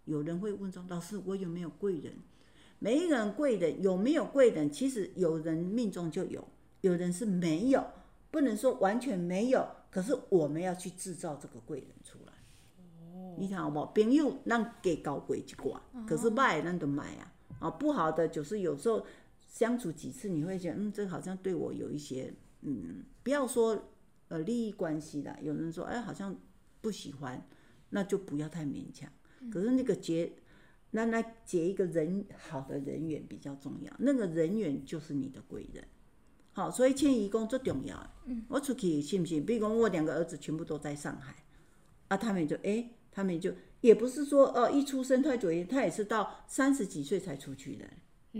[0.07, 2.15] 有人会问说，老师，我有没有贵人？
[2.81, 4.69] 每一个人贵人有没有贵人？
[4.69, 6.47] 其实有人命中就有，
[6.81, 7.85] 有人是没有，
[8.33, 9.69] 不能说完全没有。
[9.89, 12.33] 可是我们要去制造这个贵人出来。
[13.15, 13.87] 哦，你看好不好？
[13.95, 19.07] 朋友让给高贵一挂，可是卖那都买啊，啊，不好的就是有时候。
[19.57, 23.91] 相处几次，你会觉得，嗯，这个好像对我有一些，嗯，不要说
[24.29, 25.35] 呃利益关系啦。
[25.41, 26.39] 有人说，哎，好像
[26.83, 27.43] 不喜欢，
[27.89, 29.11] 那就不要太勉强。
[29.51, 30.31] 可是那个结，
[30.91, 35.83] 那那结一个人好的人缘比较重要，那个人缘就是你的贵人。
[36.53, 38.15] 好，所以迁移宫最重要。
[38.27, 39.43] 嗯，我出去信不信？
[39.43, 41.35] 比如说我两个儿子全部都在上海，
[42.09, 47.87] 啊，他们就哎，他们就也不是说哦，一出生他就他也是到三十几岁才出去的。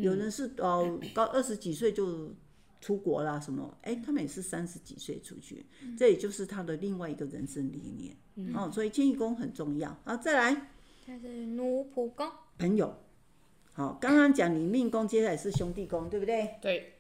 [0.03, 2.35] 有人是哦，到二十几岁就
[2.81, 3.77] 出国啦，什么？
[3.83, 5.67] 哎，他们也是三十几岁出去，
[5.99, 8.55] 这也就是他的另外一个人生理念。
[8.55, 9.97] 哦，所以迁移宫很重要。
[10.05, 10.71] 好，再来，
[11.07, 12.95] 这是奴仆宫，朋友。
[13.73, 16.57] 好，刚刚讲你命宫，接下来是兄弟宫，对不对？
[16.61, 16.93] 对。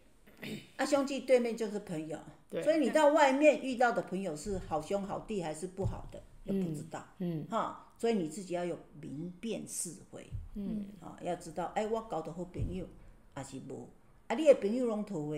[0.77, 2.19] 啊，兄弟对面就是朋友，
[2.51, 2.63] 对。
[2.63, 7.07] 所以你到外面遇到的朋友是好兄好弟还是不好的，也不知道。
[7.19, 7.47] 嗯。
[7.51, 10.29] 哈，所以你自己要有明辨是非。
[10.55, 12.87] 嗯，啊、哦，要知道，哎，我交到好朋友，
[13.35, 13.89] 还是无，
[14.27, 15.37] 啊，你的朋友拢桃花，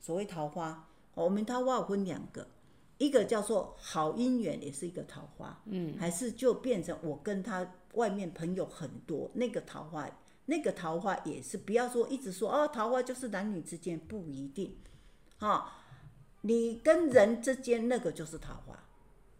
[0.00, 2.46] 所谓桃花，我们桃花有分两个，
[2.98, 10.08] 一个叫做好姻缘，也是一个桃花，嗯，还是就变成我跟他外面朋友很多，那个桃花，
[10.46, 14.76] 那个桃花也是，不要说一直说哦，桃花就是男女之间，不一定，
[15.38, 15.64] 哈、哦，
[16.42, 18.78] 你跟人之间那个就是桃花。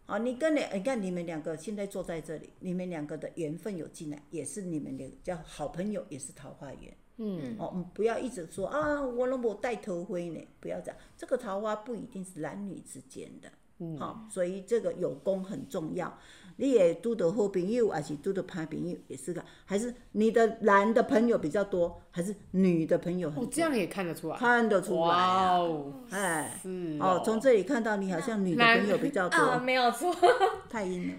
[0.05, 6.97] 啊，你跟你，你看你们两个现在坐在这里，你们两个的缘分有进来，也是你们的叫好朋友，也是桃花源。
[7.17, 13.49] 嗯，哦，不要一直说啊，我那么带头灰呢，不要这样，这个桃花不一定是男女之间的。
[13.79, 16.17] 嗯，好，所以这个有功很重要。
[16.61, 23.43] 你也拄到好朋友，还是拄到歹朋友，也是个，还是你的男的朋友比较多，还是女的朋友很多？
[23.45, 25.57] 哦，这样也看得出来，看得出来啊！
[25.57, 30.15] 哦，哎，是哦，从这里看到你好像女的朋友比较多，啊，没有错，
[30.69, 31.13] 太阴了，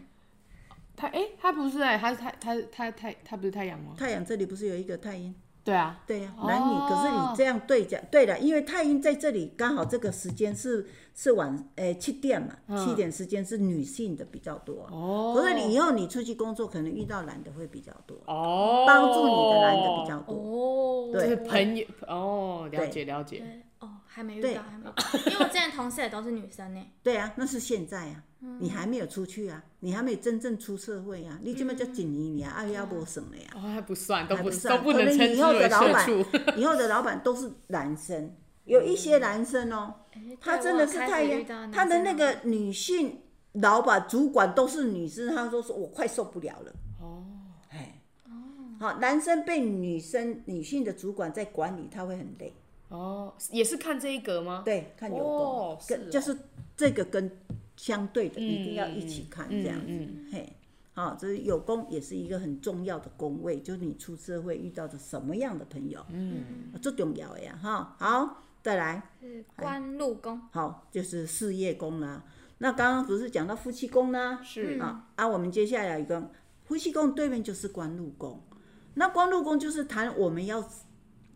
[0.95, 3.97] 太哎，他不是哎，他是太他他太他不是太阳吗？
[3.99, 5.35] 太阳这里不是有一个太阴？
[5.65, 14.89] 对啊，对呀，男女，可是你这样对讲，对了，因为太阴在这里刚好这个时间是是晚，诶七点嘛，七点时间是女性的比较多。
[14.91, 18.17] 哦，可是你以后你出去工作，可能遇到男的会比较多。
[18.27, 20.35] 哦，帮助你的男的比较多。
[20.35, 23.43] 哦，对，朋友，哦，了解了解。
[23.83, 24.91] 哦，还没遇到，还没，
[25.31, 26.83] 因为我之前同事也都是女生呢。
[27.03, 28.25] 对啊，那是现在啊。
[28.59, 32.57] 你还没有出去啊，你还没有真正出社会啊，你这么叫几年啊？
[32.59, 33.45] 二幺不省了呀？
[33.55, 36.27] 哦，还不算，都不算，都不能称之为社畜。
[36.57, 39.95] 以后的老板都是男生，有一些男生哦，
[40.41, 43.21] 他真的是太阳，他的那个女性
[43.53, 46.73] 老板、主管都是女生，他说说我快受不了了。
[47.01, 47.25] 哦，
[47.71, 48.03] 哎，
[48.81, 52.53] 好，男生被女生女性的主管在管理，他会很累。
[52.93, 54.63] 哦，也是看这一格吗？
[54.65, 56.39] 对，看有宫，哦、跟是、哦、就是
[56.77, 57.39] 这个跟
[57.75, 59.87] 相对的一定要一起看这样子。
[59.89, 60.53] 嗯嗯、嘿，
[60.93, 66.45] 好，这是有功也是一个很重要的工位，就是你出社会遇到的什么样的朋友，嗯，
[66.83, 67.97] 最重要呀哈。
[67.99, 72.23] 好，再来是官禄宫，好，就是事业宫啦。
[72.59, 74.43] 那刚刚不是讲到夫妻宫啦？
[74.43, 76.31] 是啊，啊，我们接下来一个
[76.65, 78.39] 夫妻宫对面就是官禄宫，
[78.95, 80.63] 那官禄宫就是谈我们要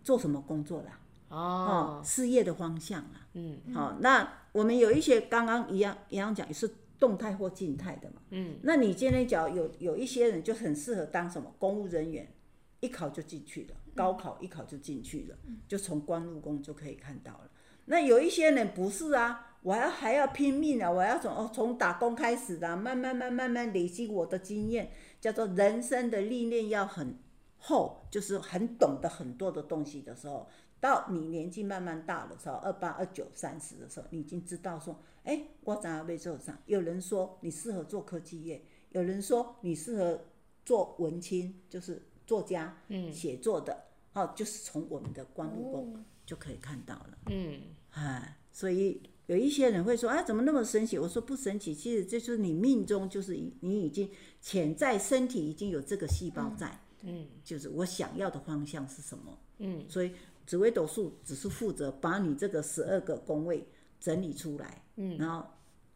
[0.05, 1.01] 做什么工作啦。
[1.29, 12.33] 哦，事业的方向啊，嗯，好，那我们有一些刚刚一样一样讲，也是动态或静态的嘛，嗯，那你今天讲有有一些人就很适合当什么公务人员，
[12.81, 15.37] 一考就进去了，高考一考就进去了，
[15.69, 17.51] 就从官禄宫就可以看到了。
[17.87, 27.19] 那有一些人不是啊，我要还要拼命啊，我要从哦从打工开始的，慢慢慢慢慢累积我的经验，叫做人生的历练要很
[27.59, 30.49] 厚，就是很懂得很多的东西的时候。
[30.79, 36.57] 到你年纪慢慢大的时候，二八、二九、三十的时候，你已经知道说，哎、欸，我怎样被做上？
[36.67, 40.21] 有人说你适合做科技业，有人说你适合
[40.65, 47.59] 做文青，就是作家，嗯，写作的，哦，就是从我们的官禄宫就可以看到了，嗯，
[47.93, 50.99] 哎，所以有一些人会说，啊，怎么那么神奇？
[50.99, 54.11] 我说不神奇，其实这就是你命中就是你已经
[54.43, 60.13] 潜在身体已经有这个细胞在，嗯，就是我想要的方向是什么，嗯，所以。
[60.47, 63.67] 紫微斗数只是负责把你这个十二个宫位
[64.01, 65.45] 整理出来，嗯，然后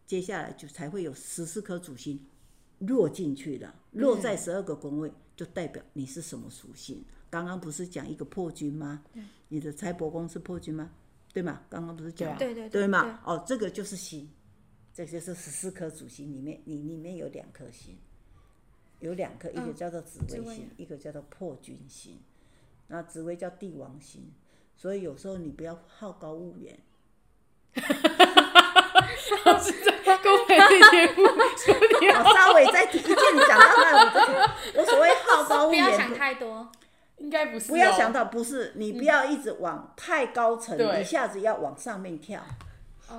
[0.06, 2.18] 接下来就才会有十四颗主星
[2.80, 7.04] 落进去了，落在十二个宫位，就代表你是什么属性。
[7.30, 9.04] 刚刚不是讲一个破军吗？
[9.48, 10.90] 你的财帛宫是破军吗？
[11.32, 11.62] 对吗？
[11.70, 13.20] 刚刚不是讲对对对吗？
[13.24, 14.28] 哦，这个就是星，
[14.92, 17.96] 这就是十四颗主星里面，你里面有两颗星，
[18.98, 22.18] 有两颗，一个叫做紫微星，一个叫做破军星。
[22.90, 24.32] 那紫薇叫帝王星，
[24.76, 26.76] 所以有时候你不要好高骛远。
[29.46, 29.72] 我是
[30.04, 30.58] 在公开
[30.90, 34.10] 节目，我稍微再提一件讲到那我
[34.74, 36.68] 就，我所谓好高骛远，不要想太多，
[37.18, 37.68] 应该不是。
[37.68, 42.42] 不要想到不是，你不要一直往太高层，一下子要往上面跳。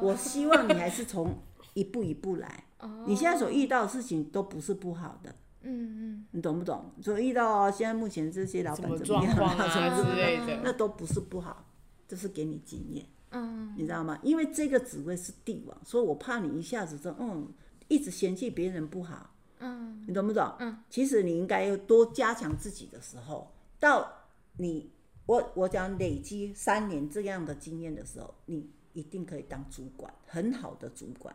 [0.02, 1.42] 我希望你还是从
[1.76, 2.66] 一步一步来。
[3.06, 5.34] 你现在所遇到的事情都不是不好的。
[5.64, 6.92] 嗯嗯，你懂不懂？
[7.02, 11.66] 所以遇到现在目前这些老板怎么样啊， 什么之类的，那都不是不好，
[12.08, 13.06] 这是给你经验。
[13.32, 14.20] 嗯，你知道吗？
[14.24, 17.48] 因为这个职位是帝王，所以我怕你一下子说，嗯，
[17.88, 19.34] 一直嫌弃别人不好。
[19.60, 20.52] 嗯，你懂不懂？
[20.60, 24.12] 嗯，其实你应该要多加强自己的时候，到
[24.58, 24.92] 你
[25.28, 31.34] 我我讲累积三年这样的经验的时候，你一定可以当主管，很好的主管，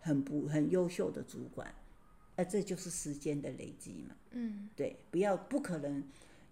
[0.00, 1.74] 很不很优秀的主管。
[2.36, 4.14] 哎，这就是时间的累积嘛。
[4.32, 6.02] 嗯，对，不要不可能。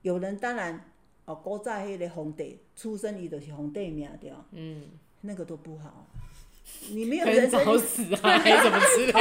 [0.02, 0.84] 有人当然
[1.24, 4.32] 哦，古早迄个皇帝出生伊就是皇帝命对。
[4.52, 4.88] 嗯，
[5.22, 6.06] 那个都不好。
[6.90, 9.20] 你没有人生早死啊，还怎么知道？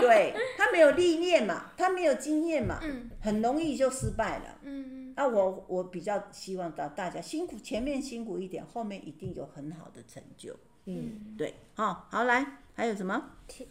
[0.00, 4.58] 对，他没有历练嘛，他没有经验嘛，嗯，很容易就失败了。
[4.62, 5.14] 嗯嗯。
[5.16, 10.56] 啊，我我比较希望大大家辛苦，前面辛苦一点，后面一定有很好的成就。
[10.86, 12.59] 嗯，对，好，好来。
[12.80, 13.22] 还有什么？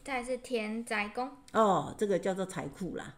[0.03, 3.15] 再是田宅宫哦，这个叫做财库啦。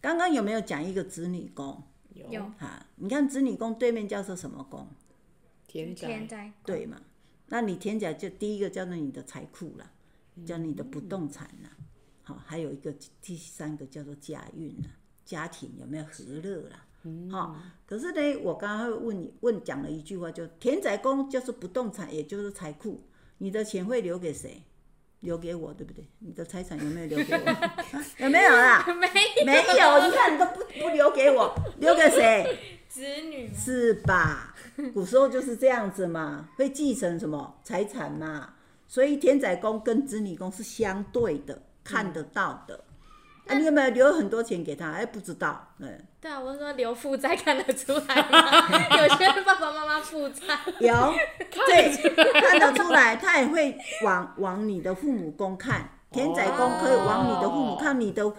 [0.00, 1.82] 刚刚有没有讲一个子女宫？
[2.14, 4.86] 有啊，你看子女宫对面叫做什么宫？
[5.66, 6.06] 田宅。
[6.06, 7.00] 田宅对嘛？
[7.48, 9.90] 那你田宅就第一个叫做你的财库啦，
[10.46, 11.70] 叫你的不动产啦。
[12.22, 14.90] 好，还有一个第三个叫做家运啦，
[15.24, 16.86] 家庭有没有和乐啦？
[17.32, 23.02] 好，可是呢，我刚刚会问你问讲了一句话，就田宅宫就是不动产，也就是财库，
[23.38, 24.62] 你的钱会留给谁？
[25.24, 26.06] 留给我，对不对？
[26.20, 27.70] 你的财产有没有留给我？
[28.24, 28.84] 有没有啦？
[28.86, 29.08] 没
[29.40, 30.06] 有，没有。
[30.06, 32.58] 你看，你都不不留给我， 留给谁？
[32.88, 33.50] 子女。
[33.54, 34.54] 是吧？
[34.92, 38.54] 古时候就是这样子嘛，会继承什么财产嘛？
[38.86, 42.84] 所以田宅宫跟子女宫是相对的，看得到的。
[43.46, 44.90] 啊，你有没有留很多钱给他？
[44.92, 46.00] 哎，不知道，嗯。
[46.20, 48.98] 对啊，我说留负债看得出来吗？
[49.02, 50.58] 有些爸爸妈妈负债。
[50.78, 51.14] 有，
[51.66, 51.92] 对，
[52.40, 58.00] 看得出来，他也会往往你的父母宫看，田宅宫可以往你的父母看。
[58.00, 58.32] 你的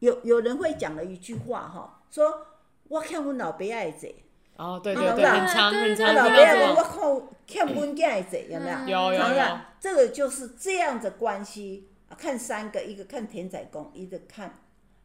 [0.00, 2.46] 有有人会讲了一句话哈，说
[2.88, 4.14] 我看我老爸爱这。
[4.56, 6.14] 哦，对对对，很长很长。
[6.14, 6.82] 老爸讲我
[7.46, 9.10] 看看我囝爱这，有没有？
[9.10, 9.44] 有有有。
[9.80, 11.89] 这个就是这样的关系。
[12.16, 14.58] 看三个，一个看田仔宫，一个看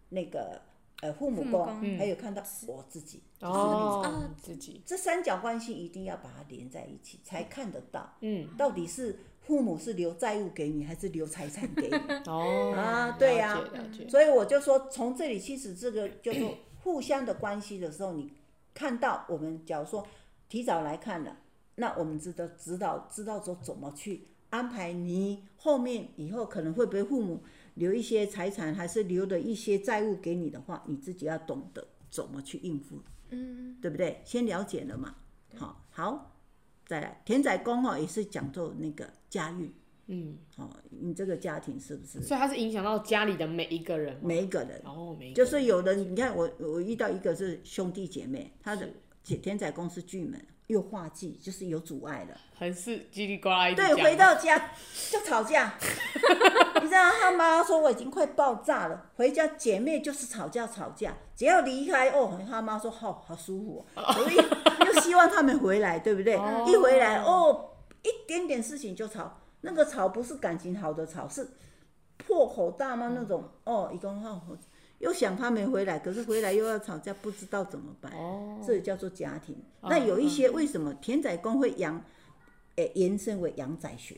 [0.09, 0.61] 那个
[1.01, 8.13] 呃父母宫，嗯、还有看到我自己，哦，自己，这三角关系一定要把它连在一起，才看得到。
[8.21, 11.95] 嗯，到底是父母是留债务给你，还是留财产给你？
[12.27, 13.69] 哦， 啊，对呀、啊，
[14.09, 16.43] 所以我就说，从这里其实这个就是
[16.83, 18.31] 互相的关系的时候，你
[18.73, 20.05] 看到我们假如说
[20.49, 21.37] 提早来看了，
[21.75, 27.43] 那我们知道知道知道说怎么去安排你后面以后可能会不会父母
[27.73, 34.21] 留一些财产，还是留的一些债务给你的话，你自己要懂得怎么去应付，嗯，对不对？
[34.23, 35.15] 先了解了嘛，
[35.57, 36.37] 好，好，
[36.85, 39.73] 再来田仔宫哈也是讲究那个家运。
[40.07, 42.21] 嗯，好，你这个家庭是不是？
[42.21, 44.79] 所以它是影响到家里的每一个人，每一个人。
[44.85, 48.87] 哦，每就是有的，你看我我遇到一个是兄弟姐妹，他的
[49.23, 53.71] 田仔宫是巨门，又化忌，就是有阻碍了，还是叽里呱啦。
[53.75, 54.71] 对，回到家
[55.11, 55.73] 就吵架。
[56.81, 64.35] 你知道他妈说我已经快爆炸了，回家姐妹就是吵架吵架，只要离开哦，他妈说好好舒服，所以
[64.85, 66.33] 又希望他们回来，对不对？
[66.67, 67.71] 一回来哦，
[68.03, 69.39] 一点点事情就吵。
[69.61, 71.47] 那个吵不是感情好的吵，是
[72.17, 73.43] 破口大骂那种。
[73.63, 74.39] 嗯、哦，一共话
[74.99, 78.11] 又想他没回来，可是回来又要吵架，不知道怎么办。
[78.13, 79.55] 哦，这叫做家庭。
[79.81, 82.03] 哦、那有一些为什么田仔宫会养，
[82.75, 84.15] 诶，延伸为阳宅学？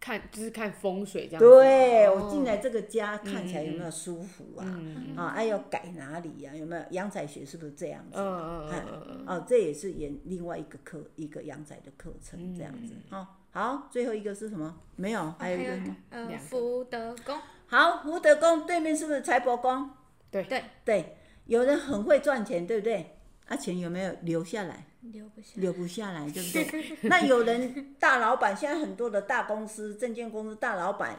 [0.00, 1.40] 看就是看风水这样。
[1.40, 4.64] 对，哦、我进来这个家看起来有没有舒服啊？
[4.64, 6.56] 嗯、啊，还要改哪里呀、啊？
[6.56, 7.44] 有没有阳宅学？
[7.44, 8.16] 是不是这样子？
[8.16, 12.94] 嗯嗯嗯哦，这也是演另外一个课，一个阳宅的课程这样子。
[13.10, 13.26] 好、嗯。
[13.50, 14.78] 好，最后一个是什么？
[14.94, 15.96] 没有，还有一个什么？
[16.10, 17.36] 呃，福德宫。
[17.70, 19.90] 好，福德宫对面是不是财帛宫？
[20.30, 21.16] 对对对，
[21.46, 23.18] 有人很会赚钱，对不对？
[23.46, 24.86] 啊，钱有没有留下来？
[25.02, 26.98] 留不下，留不下来，对不对？
[27.08, 31.16] 那有人大老板，现在很多的大公司、证券公司大老板，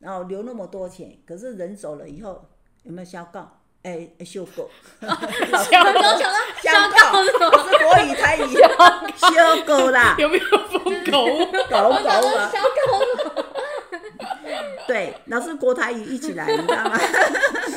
[0.00, 2.46] 然后留那么多钱，可是人走了以后，
[2.82, 3.60] 有没有销告？
[3.82, 4.68] 哎，修狗，
[5.00, 6.00] 小狗，
[6.60, 8.52] 小狗 是国语台语，
[9.16, 11.24] 修狗啦，有没有疯狗？
[11.70, 13.05] 狗狗啊，小狗。
[14.86, 16.98] 对，老师国台语一起来，你知道吗？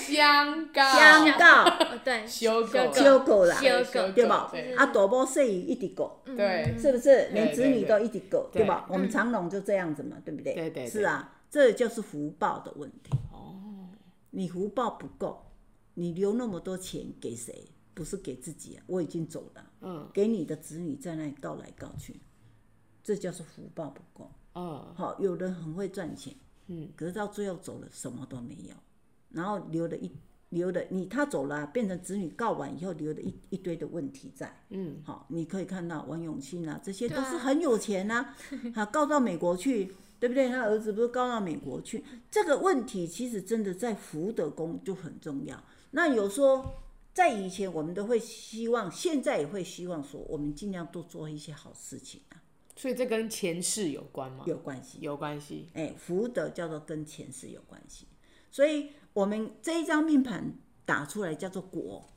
[0.02, 4.52] 香告，相告，对，修狗，修狗啦，修狗，对吧？
[4.78, 7.30] 啊，大波细语一直狗，对，是不是？
[7.30, 8.86] 连子女都一直狗，对吧？
[8.90, 10.54] 我们长隆就这样子嘛，对不对？
[10.54, 13.12] 对对，是啊，这就是福报的问题。
[13.32, 13.90] 哦，
[14.32, 15.46] 你福报不够。
[15.96, 17.68] 你留那么多钱给谁？
[17.94, 18.84] 不是给自己啊！
[18.88, 22.22] 我已经走了，嗯，给你的子女在那里告来告去，
[23.04, 24.32] 这叫做福报不够。
[24.54, 26.34] 哦，好，有人很会赚钱，
[26.72, 28.76] 嗯，可是到最后走了什么都没有，
[29.32, 30.12] 然后留了一
[30.50, 38.36] 留了你他走了，变成子女告完以后留了一一堆的问题在，嗯，好，你可以看到王永庆啊，这些都是很有钱啊，
[38.74, 40.50] 他告到美国去，对不对？
[40.50, 45.64] 他儿子不是告到美国去，这个问题其实真的在福德宫就很重要。
[45.92, 52.29] 那有说，在以前我们都会希望，现在也会希望说，我们尽量多做一些好事情啊。
[52.80, 54.46] 所以这跟前世有关吗？
[54.48, 55.68] 有关系，有关系。
[55.74, 58.08] 哎，福德叫做跟前世有关系。
[58.50, 60.54] 所以我们这一张命盘
[60.86, 62.10] 打出来叫做果。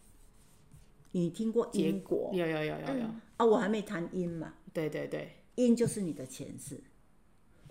[1.11, 2.31] 你听过因果？
[2.33, 2.85] 有有有有有。
[2.87, 4.55] 嗯、啊，我还没谈因嘛。
[4.73, 6.81] 对对对，因就是你的前世。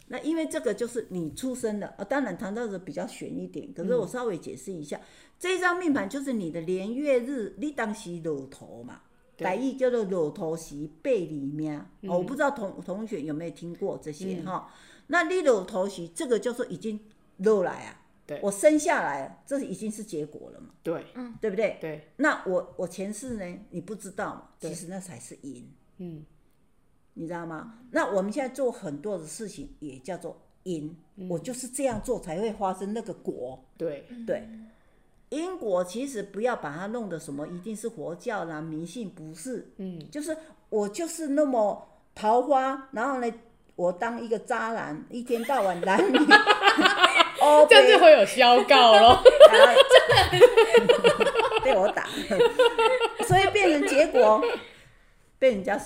[0.08, 5.08] 那因为这个就是你出生的啊，当然谈到的比较玄一点，可是我稍微解释一下，嗯、
[5.40, 9.04] 这一张命盘就是你的年月日，你当时落头嘛，
[9.42, 14.70] 台语叫做落土时背里面，哦、我不知道同同学有没有听过这些哈？
[14.70, 17.00] 嗯、那你落土时，这个叫做已经
[17.38, 21.78] 落来啊，对，我生下来，这已经是结果了嘛，对，嗯，对不对？
[21.82, 23.60] 对，那我我前世呢？
[23.72, 24.50] 你不知道嘛？
[24.60, 26.26] 其实那才是因，嗯。
[27.14, 27.80] 你知道吗？
[27.92, 33.62] 那我们现在做很多的事情也叫做因，嗯、我就是这样做才会发生那个果。
[33.76, 34.48] 对对，
[35.32, 39.72] 因果其实不要把它弄得什么一定是佛教啦、迷信，不是。
[39.78, 40.38] 嗯，就是
[40.70, 43.34] 我就是那么桃花，然后呢，
[43.76, 46.18] 我当一个渣男，一天到晚男女，
[47.42, 49.24] 哦，这样就会有消告咯。
[51.64, 52.08] 被我打，
[53.28, 54.42] 所以变成结果
[55.40, 55.80] 被人家。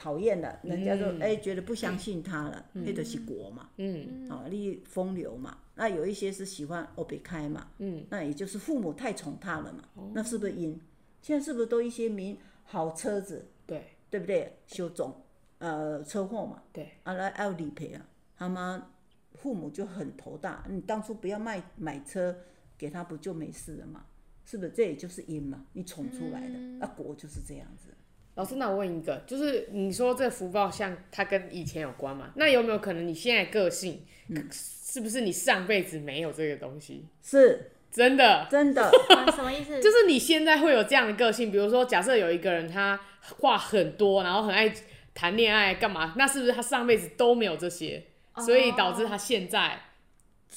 [0.00, 10.78] 讨厌了，人家就哎、嗯、觉得不相信他了，那就、嗯、是果嘛，嗯，啊，利风流嘛，那有一些是喜欢欧北开嘛，嗯，那也就是父母太宠他了嘛，哦、那是不是因？
[11.22, 14.58] 现在是不是都一些名好车子，对，对不对？
[14.66, 15.14] 修总，
[15.58, 18.04] 呃，车祸嘛，对，啊来要理赔啊，
[18.36, 18.90] 他妈
[19.34, 22.36] 父母就很头大，你当初不要卖买车
[22.76, 24.04] 给他，不就没事了嘛？
[24.44, 24.70] 是不是？
[24.72, 27.94] 这也就是因嘛，你宠出来的，那、嗯、果就是这样子。
[28.38, 32.30] 老师，那我问一个，就是你说这福报像它跟以前有关吗？
[32.36, 37.04] 那有没有可能你现在个性，嗯、是不是你上辈子没有这个东西？
[37.20, 38.88] 是，真的，真的，
[39.34, 39.82] 什么意思？
[39.82, 43.00] 就是你现在会有这样的个性，比如说，假设有一个人他
[43.40, 44.72] 话很多，然后很爱
[45.14, 46.14] 谈恋爱干嘛？
[46.16, 48.04] 那是不是他上辈子都没有这些，
[48.36, 49.80] 所以导致他现在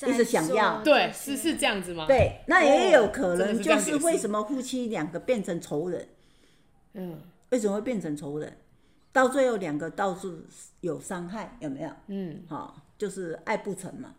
[0.06, 2.06] 一直想要，对，是是这样子吗？
[2.08, 6.08] 对，那也有可能就是为什么夫妻两个变成仇人？
[6.94, 7.20] 嗯，
[7.52, 8.58] 为什么会变成仇人？
[9.14, 10.41] 到最后两个到处
[10.80, 11.91] 有伤害，有没有？
[12.08, 14.16] 嗯，好，就是爱不成嘛。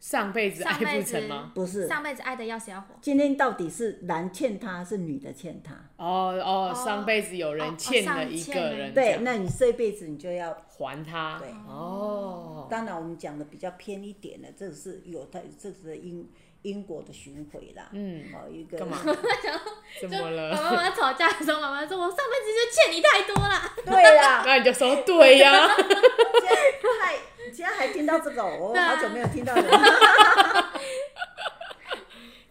[0.00, 1.52] 上辈子爱不成吗？
[1.54, 2.88] 不是，上辈子爱的要死要活。
[3.00, 5.72] 今天到底是男欠他，是女的欠他？
[5.96, 11.38] 哦哦，上辈子有人欠了一个人，对，那你这辈子你就要还他。
[11.38, 12.66] 对，哦。
[12.68, 16.28] 当然我们讲的比较偏一点的，这是有它，这是因
[16.64, 17.88] 因果的巡回啦。
[17.92, 18.78] 嗯，哦，一个。
[18.78, 18.98] 干嘛？
[20.00, 20.50] 怎么了？
[20.56, 24.42] 妈妈吵架的时候，妈妈说：“我上辈子就欠你太多了。”对呀。
[24.48, 25.68] 那你就说对呀。
[25.68, 27.18] 太。
[27.52, 29.62] 现在还听到这个，我好久没有听到了。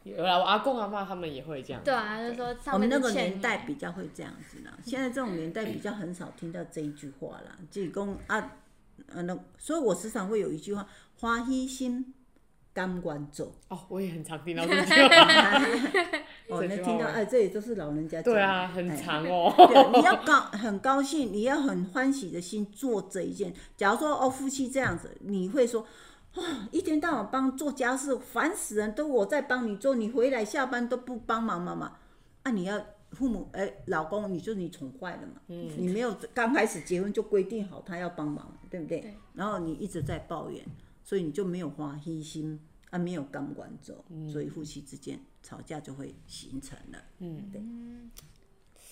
[0.04, 1.82] 有啦，我阿公阿妈他们也会这样。
[1.84, 4.70] 对啊，就说我们那个年代比较会这样子呢。
[4.86, 7.56] 现在这种年代比较很少听到这一句话了。
[7.72, 8.52] 济公啊，
[9.08, 10.88] 嗯，那所以我时常会有一句话：
[11.20, 12.14] 欢喜心。
[12.74, 15.62] 甘愿做哦，我也很常听到 这句话。
[16.50, 18.34] 哦，能听到哎，这里都是老人家讲。
[18.34, 19.54] 对啊，很长哦。
[19.56, 23.54] 对，你要高很高兴，你要很欢喜的心做这一件。
[23.78, 25.86] 假如说哦，夫妻这样子，你会说
[26.34, 31.94] 哦，一天到晚帮做家事，烦死人，都我在帮你做，你回来下班都不帮忙妈妈。
[32.42, 35.42] 啊，你要父母哎，老公，你就你宠坏了嘛。
[35.48, 35.70] 嗯。
[35.78, 39.00] 你没有刚开始结婚就规定好他要帮忙，对不对？
[39.00, 39.14] 对。
[39.36, 40.62] 然后你一直在抱怨。
[41.04, 47.04] 所以你就没有花心心啊，没有甘愿做，嗯、所以夫妻之间吵架就会形成了。
[47.20, 47.62] 嗯，对。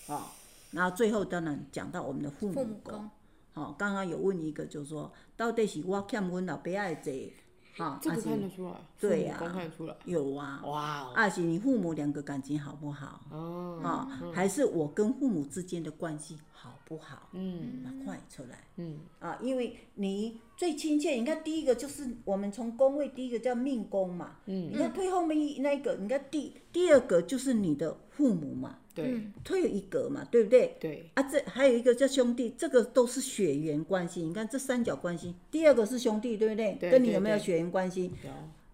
[0.06, 0.36] 好，
[0.72, 3.10] 然后最后当然讲到我们的父母宫。
[3.54, 7.32] 好，刚刚有问一个，就是说到底是我欠阮老爸爱这。
[7.82, 13.22] 啊，这个看得出来，对呀，看得出来，有啊，哇，而且你父母两个感情好不好？
[13.32, 17.30] 哦，啊，还是我跟父母之间的关系好不好？
[17.34, 28.78] 嗯，那快出来，嗯，啊，因为你最亲切，你看第一个就是我们从宫位，第一个叫命宫嘛，嗯，你看退后面那个，你看第第二个就是你的父母嘛。
[28.94, 30.76] 对，推有一格嘛，对不对？
[30.80, 34.22] 对啊，这还有一个叫兄弟，这个都是血缘关系。
[34.22, 36.76] 你看这三角关系，第二个是兄弟，对不对？
[36.80, 38.12] 对，跟你有没有血缘关系？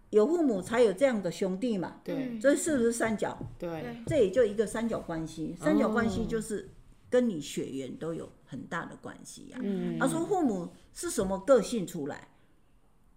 [0.09, 2.01] 有，有父母才有这样的兄弟嘛。
[2.03, 3.37] 对，这是不是三角？
[3.59, 5.55] 对，这也就一个三角关系。
[5.59, 6.69] 三角关系就是
[7.09, 9.59] 跟你血缘都有很大的关系呀。
[9.61, 12.27] 嗯，他说父母是什么个性出来？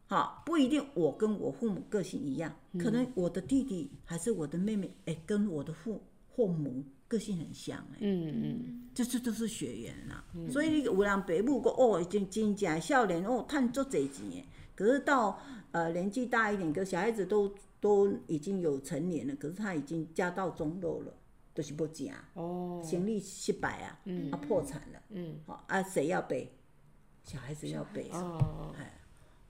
[0.07, 6.03] 好，不一定我跟我父母个性一样，可能我的弟弟还是我的妹妹，哎，跟我的父。
[6.41, 14.43] 父母个性很像哎，嗯嗯，这这都是血缘啦，嗯、所以有人爸母讲哦，已经真正少年哦，赚足济钱，
[14.74, 15.38] 可是到
[15.72, 21.12] 呃年纪大一点，个小孩子都都已经有成年了，可是他已经家道中落了，
[21.53, 26.51] 都、就是不假哦，生意失败啊，嗯、啊破产了，嗯，好啊，谁要背？
[27.22, 28.99] 小孩子要背哦，哎，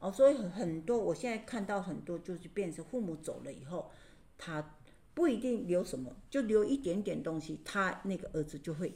[0.00, 3.88] 哦，所以很多我现在看到很多就是变成父母走了以后，
[4.36, 4.74] 他。
[5.12, 8.94] 不一定留什么，就留一点点东西，他那个儿子就会，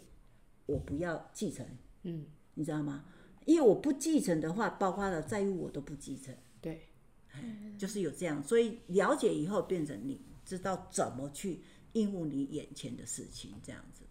[0.66, 1.66] 我不要继承，
[2.04, 3.04] 嗯，你知道吗？
[3.44, 6.88] 因为我不继承的话，包括了债务我都不继承，对，
[7.76, 11.60] 就是有这样，所以了解以后变成你知道怎么去
[11.92, 14.02] 应付你眼前的事情，这样子，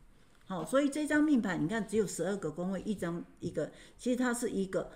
[0.45, 4.91] 好，所以这张命盘你看只有十二个宫位，一张一个，其实它是一个，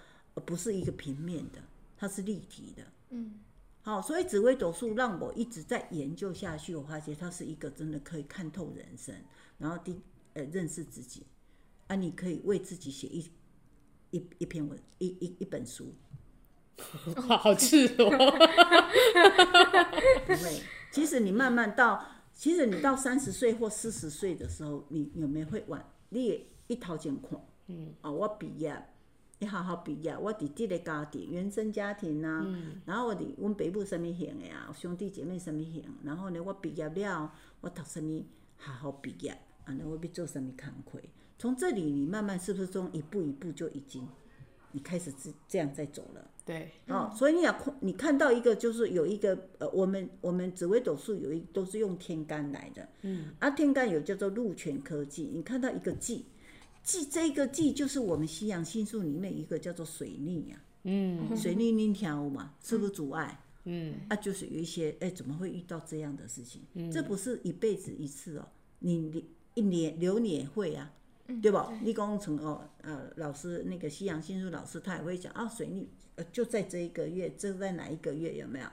[0.46, 1.60] 不是一个平面的，
[1.98, 3.40] 它是立体的，嗯。
[3.88, 6.76] 好，所以紫微斗数让我一直在研究下去。
[6.76, 9.16] 我发现它是一个真的可以看透人生，
[9.58, 9.98] 然后第
[10.34, 11.26] 呃认识自己
[11.88, 13.32] 啊，你可以为自己写一
[14.12, 15.96] 一一篇文，一一一本书。
[17.16, 18.12] 好赤哦！
[20.28, 20.62] 不会，
[20.92, 25.90] 其实你慢慢到，其实你到三十岁或四十岁的时候，你有没有会晚？
[26.10, 28.86] 你也一头前看，嗯啊，我毕业。
[29.40, 37.32] 你好好毕业，我伫这个家庭，原生家庭啊，嗯、然后我伫阮爸母什么型的啊，兄弟姐妹什么型，然后呢，我毕业了，
[37.62, 38.24] 我读什么
[38.58, 39.30] 好好毕业，
[39.66, 41.00] 啊，那我要做什么工课？
[41.38, 44.08] 从这里你慢慢是不是从一步一步就已经，
[44.72, 46.32] 你开始这这样在走了？
[46.44, 56.26] 对，哦，所以你要看，你看到一个就是有一个呃，我们我们紫微斗数有一都是用天干来的，嗯，啊，天干有叫做禄权科技，你看到一个忌。
[56.88, 63.44] 忌这个记就是我们西洋星术里面一个叫做水逆呀，嗯，水逆逆条嘛，是不是阻碍？
[63.66, 66.62] 嗯，啊，就是有一些，哎，怎么会遇到这样的事情？
[66.76, 68.48] 嗯，这不是一辈子一次哦，
[68.80, 70.90] 你一年流年会啊，
[71.42, 71.78] 对吧？
[71.84, 78.68] 立功成哦，呃，老师那个西洋星术老师他也会讲啊，水逆呃就在这一个月，这在哪一个月有没有？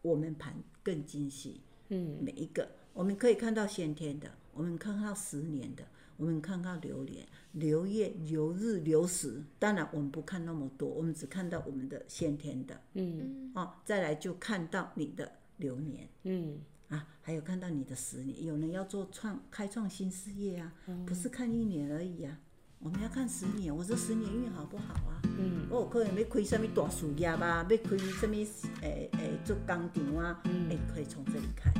[0.00, 5.84] 我们盘更精细，嗯，每一个我们可以看到先天的，我们看到十年的。
[6.20, 9.42] 我们看到流年、流月、流日、流时。
[9.58, 12.78] 当然，我们不看那么多，我们只看到我们的先天的。
[12.92, 13.50] 嗯。
[13.54, 16.06] 哦，再来就看到你的流年。
[16.24, 16.60] 嗯。
[16.88, 22.38] 啊，还有看到你的十年，有人要做创开创新事业啊，嗯、不是看一年而已啊，
[22.80, 23.74] 我们要看十年。
[23.74, 25.22] 我这十年运好不好啊？
[25.38, 28.34] 嗯，我可能要开什么大事业啊，要开什么
[28.82, 31.72] 诶诶做工厂啊，诶、欸、可以从这里看。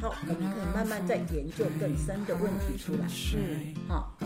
[0.00, 3.06] 好，我们可以慢慢再研究更深的问题出来。
[3.34, 4.16] 嗯，好。